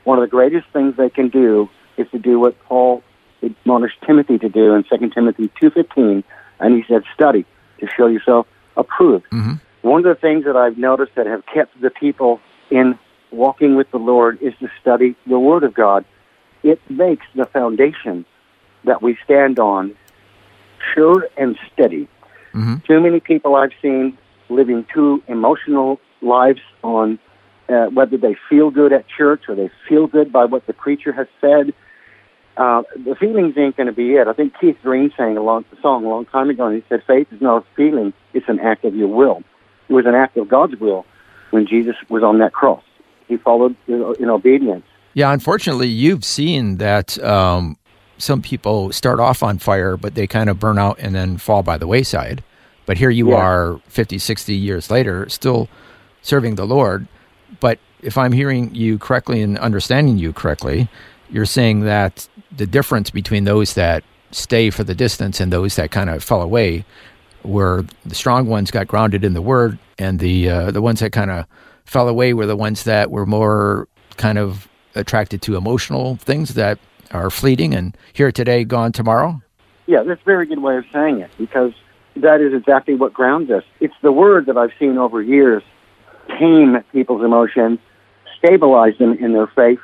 one 0.04 0.17
of 0.17 0.21
the 0.23 0.30
greatest 0.30 0.67
things 0.73 0.95
they 0.97 1.10
can 1.10 1.30
do 1.30 1.69
is 1.97 2.08
to 2.12 2.19
do 2.19 2.39
what 2.39 2.58
Paul 2.65 3.04
admonished 3.41 3.97
Timothy 4.06 4.38
to 4.39 4.49
do 4.49 4.73
in 4.73 4.84
2 4.84 5.10
Timothy 5.10 5.49
2.15. 5.62 6.23
And 6.60 6.75
he 6.75 6.84
said, 6.88 7.04
study 7.13 7.45
to 7.80 7.88
show 7.97 8.08
yourself 8.08 8.47
approved. 8.77 9.25
Mhm. 9.32 9.60
One 9.82 10.06
of 10.06 10.15
the 10.15 10.20
things 10.20 10.46
that 10.46 10.56
I've 10.56 10.78
noticed 10.78 11.15
that 11.15 11.26
have 11.26 11.44
kept 11.52 11.80
the 11.82 11.89
people 11.89 12.39
in 12.70 12.98
walking 13.32 13.76
with 13.76 13.89
the 13.91 13.98
Lord 13.98 14.41
is 14.41 14.54
to 14.60 14.70
study 14.80 15.15
the 15.26 15.39
Word 15.39 15.63
of 15.63 15.74
God. 15.74 16.06
It 16.63 16.80
makes 16.89 17.26
the 17.36 17.46
foundation 17.46 18.26
that 18.84 19.02
we 19.02 19.17
stand 19.24 19.60
on 19.60 19.96
sure 20.94 21.28
and 21.38 21.58
steady. 21.72 22.08
Mhm. 22.54 22.84
Too 22.84 23.00
many 23.00 23.20
people 23.20 23.56
I've 23.56 23.74
seen 23.82 24.17
living 24.50 24.86
too 24.94 25.24
emotional 25.28 26.00
lives 26.22 26.62
on 26.84 27.17
uh, 27.70 27.86
whether 27.88 28.17
they 28.17 28.36
feel 28.50 28.70
good 28.70 28.91
at 28.91 29.08
church 29.08 29.44
or 29.48 29.56
they 29.56 29.70
feel 29.88 30.06
good 30.06 30.32
by 30.32 30.46
what 30.46 30.65
the 30.67 30.74
preacher 30.74 31.13
has 31.13 31.28
said. 31.39 31.74
Uh, 32.58 32.84
the 33.06 33.15
feelings 33.15 33.58
ain't 33.58 33.78
going 33.78 33.88
to 33.88 33.94
be 33.94 34.15
it. 34.15 34.28
I 34.28 34.34
think 34.34 34.54
Keith 34.60 34.78
Green 34.84 35.12
sang 35.15 35.38
a 35.38 35.41
long 35.41 35.63
song 35.82 36.04
a 36.04 36.10
long 36.10 36.26
time 36.26 36.50
ago, 36.50 36.65
and 36.65 36.76
he 36.76 36.84
said, 36.89 37.02
"Faith 37.04 37.32
is 37.32 37.41
not 37.41 37.63
a 37.63 37.65
feeling; 37.76 38.12
it's 38.34 38.50
an 38.50 38.60
act 38.60 38.84
of 38.84 38.94
your 38.94 39.08
will." 39.08 39.41
It 39.91 39.93
was 39.93 40.06
an 40.06 40.15
act 40.15 40.38
of 40.38 40.47
God's 40.47 40.77
will 40.77 41.06
when 41.49 41.67
Jesus 41.67 41.97
was 42.08 42.23
on 42.23 42.39
that 42.39 42.54
cross. 42.54 42.82
he 43.27 43.36
followed 43.36 43.75
in, 43.88 44.15
in 44.21 44.30
obedience. 44.30 44.86
Yeah, 45.13 45.34
unfortunately, 45.34 45.88
you've 45.88 46.23
seen 46.23 46.77
that 46.77 47.21
um, 47.21 47.75
some 48.17 48.41
people 48.41 48.93
start 48.93 49.19
off 49.19 49.43
on 49.43 49.58
fire, 49.60 49.97
but 49.97 50.15
they 50.15 50.27
kind 50.27 50.49
of 50.49 50.60
burn 50.62 50.77
out 50.80 50.97
and 50.99 51.13
then 51.13 51.36
fall 51.38 51.62
by 51.62 51.77
the 51.77 51.88
wayside. 51.88 52.41
But 52.86 52.97
here 52.97 53.10
you 53.10 53.32
Yeah. 53.32 53.36
are 53.36 53.82
50, 53.89 54.17
60 54.17 54.56
years 54.56 54.89
later, 54.89 55.27
still 55.27 55.67
serving 56.21 56.56
the 56.56 56.65
Lord. 56.65 57.06
But 57.60 57.77
if 58.01 58.17
I'm 58.17 58.32
hearing 58.32 58.73
you 58.73 58.97
correctly 58.97 59.41
and 59.41 59.58
understanding 59.58 60.17
you 60.17 60.32
correctly, 60.32 60.88
you're 61.30 61.45
saying 61.45 61.82
that 61.82 62.30
the 62.56 62.65
difference 62.65 63.10
between 63.10 63.43
those 63.43 63.73
that 63.73 64.06
stay 64.32 64.69
for 64.69 64.86
the 64.86 64.95
distance 64.95 65.41
and 65.41 65.51
those 65.51 65.75
that 65.75 65.91
kind 65.91 66.10
of 66.10 66.23
fell 66.23 66.41
away 66.41 66.86
were 67.43 67.86
the 68.06 68.15
strong 68.15 68.47
ones 68.47 68.71
got 68.71 68.88
grounded 68.88 69.23
in 69.23 69.34
the 69.34 69.41
word 69.41 69.77
and 69.97 70.19
the 70.19 70.49
uh, 70.49 70.71
the 70.71 70.82
ones 70.82 70.99
that 70.99 71.12
kind 71.12 71.32
of 71.32 71.45
fell 71.86 72.08
away 72.08 72.34
were 72.34 72.45
the 72.45 72.56
ones 72.56 72.84
that 72.84 73.12
were 73.12 73.25
more 73.25 73.88
kind 74.17 74.38
of 74.38 74.67
attracted 74.95 75.41
to 75.41 75.56
emotional 75.56 76.15
things 76.17 76.54
that 76.54 76.77
are 77.12 77.30
fleeting 77.30 77.73
and 77.73 77.97
here 78.13 78.32
today 78.32 78.63
gone 78.63 78.91
tomorrow 78.91 79.41
Yeah, 79.88 80.04
that's 80.04 80.21
a 80.21 80.25
very 80.25 80.45
good 80.45 80.60
way 80.60 80.77
of 80.77 80.86
saying 80.93 81.19
it 81.19 81.32
because 81.38 81.73
that 82.15 82.41
is 82.41 82.54
exactly 82.54 82.95
what 82.95 83.13
grounds 83.13 83.49
us. 83.51 83.63
It's 83.80 83.93
the 84.01 84.12
word 84.12 84.45
that 84.47 84.58
I've 84.58 84.71
seen 84.80 84.97
over 84.97 85.21
years 85.21 85.63
tame 86.39 86.77
people's 86.91 87.23
emotions, 87.23 87.80
stabilize 88.38 88.97
them 88.97 89.13
in 89.13 89.34
their 89.34 89.47
faith. 89.47 89.80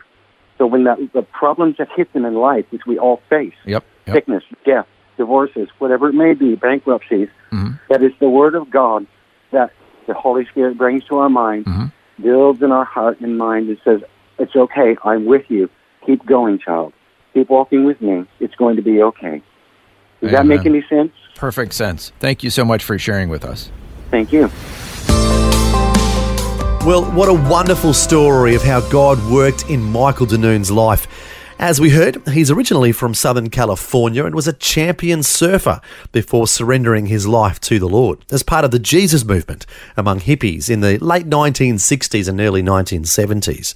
So 0.58 0.66
when 0.66 0.86
that, 0.86 0.98
the 1.14 1.22
problems 1.22 1.78
that 1.78 1.88
hit 1.96 2.12
them 2.14 2.26
in 2.26 2.36
life, 2.36 2.66
which 2.72 2.86
we 2.86 2.98
all 2.98 3.22
face, 3.30 3.54
yep, 3.66 3.86
yep. 4.06 4.16
sickness, 4.16 4.44
death, 4.66 4.88
divorces, 5.18 5.68
whatever 5.80 6.10
it 6.10 6.14
may 6.14 6.34
be, 6.34 6.56
bankruptcies, 6.56 7.30
Mhm. 7.52 7.80
that 7.90 8.02
is 8.04 8.12
the 8.20 8.30
word 8.30 8.56
of 8.56 8.70
God 8.70 9.06
that 9.52 9.72
the 10.08 10.14
Holy 10.14 10.46
Spirit 10.46 10.78
brings 10.78 11.04
to 11.06 11.18
our 11.18 11.30
mind, 11.30 11.66
Mhm. 11.66 11.92
builds 12.22 12.62
in 12.62 12.72
our 12.72 12.86
heart 12.86 13.20
and 13.20 13.38
mind 13.38 13.68
and 13.70 13.78
says, 13.84 14.02
it's 14.40 14.56
okay, 14.56 14.96
I'm 15.04 15.26
with 15.26 15.50
you. 15.50 15.70
Keep 16.06 16.26
going, 16.26 16.60
child. 16.60 16.94
Keep 17.34 17.50
walking 17.50 17.84
with 17.84 18.02
me. 18.02 18.26
It's 18.40 18.56
going 18.56 18.76
to 18.78 18.82
be 18.82 19.02
okay. 19.04 19.42
Does 20.22 20.32
that 20.32 20.46
make 20.46 20.66
any 20.66 20.84
sense? 20.90 21.12
perfect 21.36 21.72
sense 21.72 22.12
thank 22.20 22.44
you 22.44 22.50
so 22.50 22.66
much 22.66 22.84
for 22.84 22.98
sharing 22.98 23.30
with 23.30 23.46
us 23.46 23.70
Thank 24.10 24.34
you. 24.34 24.50
Well, 26.86 27.04
what 27.12 27.28
a 27.28 27.34
wonderful 27.34 27.94
story 27.94 28.56
of 28.56 28.64
how 28.64 28.80
God 28.90 29.20
worked 29.30 29.70
in 29.70 29.84
Michael 29.84 30.26
De 30.26 30.38
Noune's 30.38 30.72
life. 30.72 31.06
As 31.60 31.82
we 31.82 31.90
heard, 31.90 32.22
he's 32.28 32.52
originally 32.52 32.92
from 32.92 33.16
Southern 33.16 33.50
California 33.50 34.24
and 34.26 34.36
was 34.36 34.48
a 34.48 34.54
champion 34.54 35.24
surfer 35.24 35.82
before 36.12 36.48
surrendering 36.48 37.08
his 37.08 37.28
life 37.28 37.60
to 37.62 37.80
the 37.80 37.90
Lord 37.90 38.24
as 38.32 38.44
part 38.44 38.64
of 38.64 38.70
the 38.70 38.78
Jesus 38.78 39.26
movement 39.26 39.66
among 39.98 40.20
hippies 40.20 40.70
in 40.70 40.82
the 40.82 41.00
late 41.00 41.28
1960s 41.28 42.30
and 42.30 42.40
early 42.40 42.62
1970s. 42.62 43.74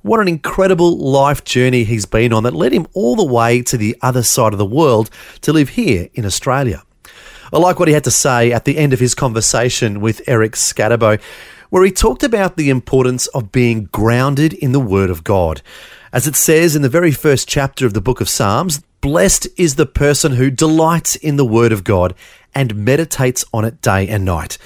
What 0.00 0.20
an 0.20 0.28
incredible 0.28 0.96
life 0.96 1.44
journey 1.44 1.84
he's 1.84 2.06
been 2.06 2.32
on 2.32 2.44
that 2.44 2.54
led 2.54 2.72
him 2.72 2.86
all 2.94 3.16
the 3.16 3.24
way 3.24 3.60
to 3.62 3.76
the 3.76 3.98
other 4.00 4.22
side 4.22 4.54
of 4.54 4.58
the 4.58 4.64
world 4.64 5.10
to 5.42 5.52
live 5.52 5.68
here 5.70 6.08
in 6.14 6.24
Australia. 6.24 6.82
I 7.52 7.58
like 7.58 7.78
what 7.78 7.88
he 7.88 7.94
had 7.94 8.04
to 8.04 8.10
say 8.10 8.50
at 8.50 8.64
the 8.64 8.78
end 8.78 8.94
of 8.94 9.00
his 9.00 9.14
conversation 9.14 10.00
with 10.00 10.22
Eric 10.26 10.52
Scatterbo, 10.52 11.20
where 11.68 11.84
he 11.84 11.92
talked 11.92 12.22
about 12.22 12.56
the 12.56 12.70
importance 12.70 13.26
of 13.28 13.52
being 13.52 13.90
grounded 13.92 14.54
in 14.54 14.72
the 14.72 14.80
Word 14.80 15.10
of 15.10 15.22
God. 15.22 15.60
As 16.12 16.26
it 16.26 16.34
says 16.34 16.74
in 16.74 16.82
the 16.82 16.88
very 16.88 17.12
first 17.12 17.48
chapter 17.48 17.86
of 17.86 17.94
the 17.94 18.00
book 18.00 18.20
of 18.20 18.28
Psalms, 18.28 18.80
blessed 19.00 19.46
is 19.56 19.76
the 19.76 19.86
person 19.86 20.32
who 20.32 20.50
delights 20.50 21.14
in 21.14 21.36
the 21.36 21.44
Word 21.44 21.70
of 21.70 21.84
God 21.84 22.16
and 22.52 22.74
meditates 22.74 23.44
on 23.52 23.64
it 23.64 23.80
day 23.80 24.08
and 24.08 24.24
night. 24.24 24.58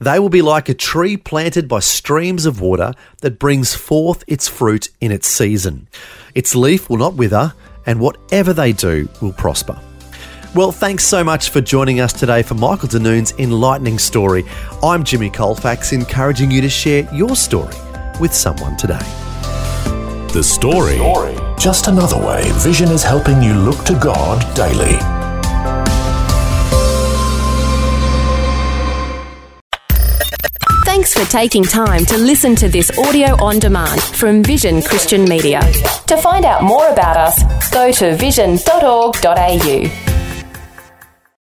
They 0.00 0.18
will 0.18 0.28
be 0.28 0.42
like 0.42 0.68
a 0.68 0.74
tree 0.74 1.16
planted 1.16 1.66
by 1.66 1.80
streams 1.80 2.44
of 2.44 2.60
water 2.60 2.92
that 3.22 3.38
brings 3.38 3.74
forth 3.74 4.22
its 4.26 4.48
fruit 4.48 4.90
in 5.00 5.10
its 5.10 5.26
season. 5.26 5.88
Its 6.34 6.54
leaf 6.54 6.90
will 6.90 6.98
not 6.98 7.14
wither, 7.14 7.54
and 7.86 7.98
whatever 7.98 8.52
they 8.52 8.72
do 8.72 9.08
will 9.22 9.32
prosper. 9.32 9.80
Well, 10.54 10.72
thanks 10.72 11.04
so 11.04 11.24
much 11.24 11.48
for 11.48 11.62
joining 11.62 12.00
us 12.00 12.12
today 12.12 12.42
for 12.42 12.52
Michael 12.52 12.88
De 12.88 12.98
Noune's 12.98 13.32
enlightening 13.38 13.98
story. 13.98 14.44
I'm 14.82 15.04
Jimmy 15.04 15.30
Colfax, 15.30 15.94
encouraging 15.94 16.50
you 16.50 16.60
to 16.60 16.68
share 16.68 17.08
your 17.14 17.34
story 17.34 17.74
with 18.20 18.34
someone 18.34 18.76
today. 18.76 19.00
The 20.32 20.42
story. 20.42 20.98
Just 21.58 21.88
another 21.88 22.16
way 22.16 22.50
Vision 22.52 22.88
is 22.88 23.02
helping 23.02 23.42
you 23.42 23.52
look 23.52 23.84
to 23.84 23.92
God 23.92 24.40
daily. 24.56 24.96
Thanks 30.86 31.12
for 31.12 31.30
taking 31.30 31.64
time 31.64 32.06
to 32.06 32.16
listen 32.16 32.56
to 32.56 32.68
this 32.70 32.96
audio 32.98 33.34
on 33.44 33.58
demand 33.58 34.00
from 34.00 34.42
Vision 34.42 34.80
Christian 34.80 35.24
Media. 35.24 35.60
To 36.06 36.16
find 36.16 36.46
out 36.46 36.62
more 36.62 36.88
about 36.88 37.18
us, 37.18 37.70
go 37.70 37.92
to 37.92 38.16
vision.org.au. 38.16 40.11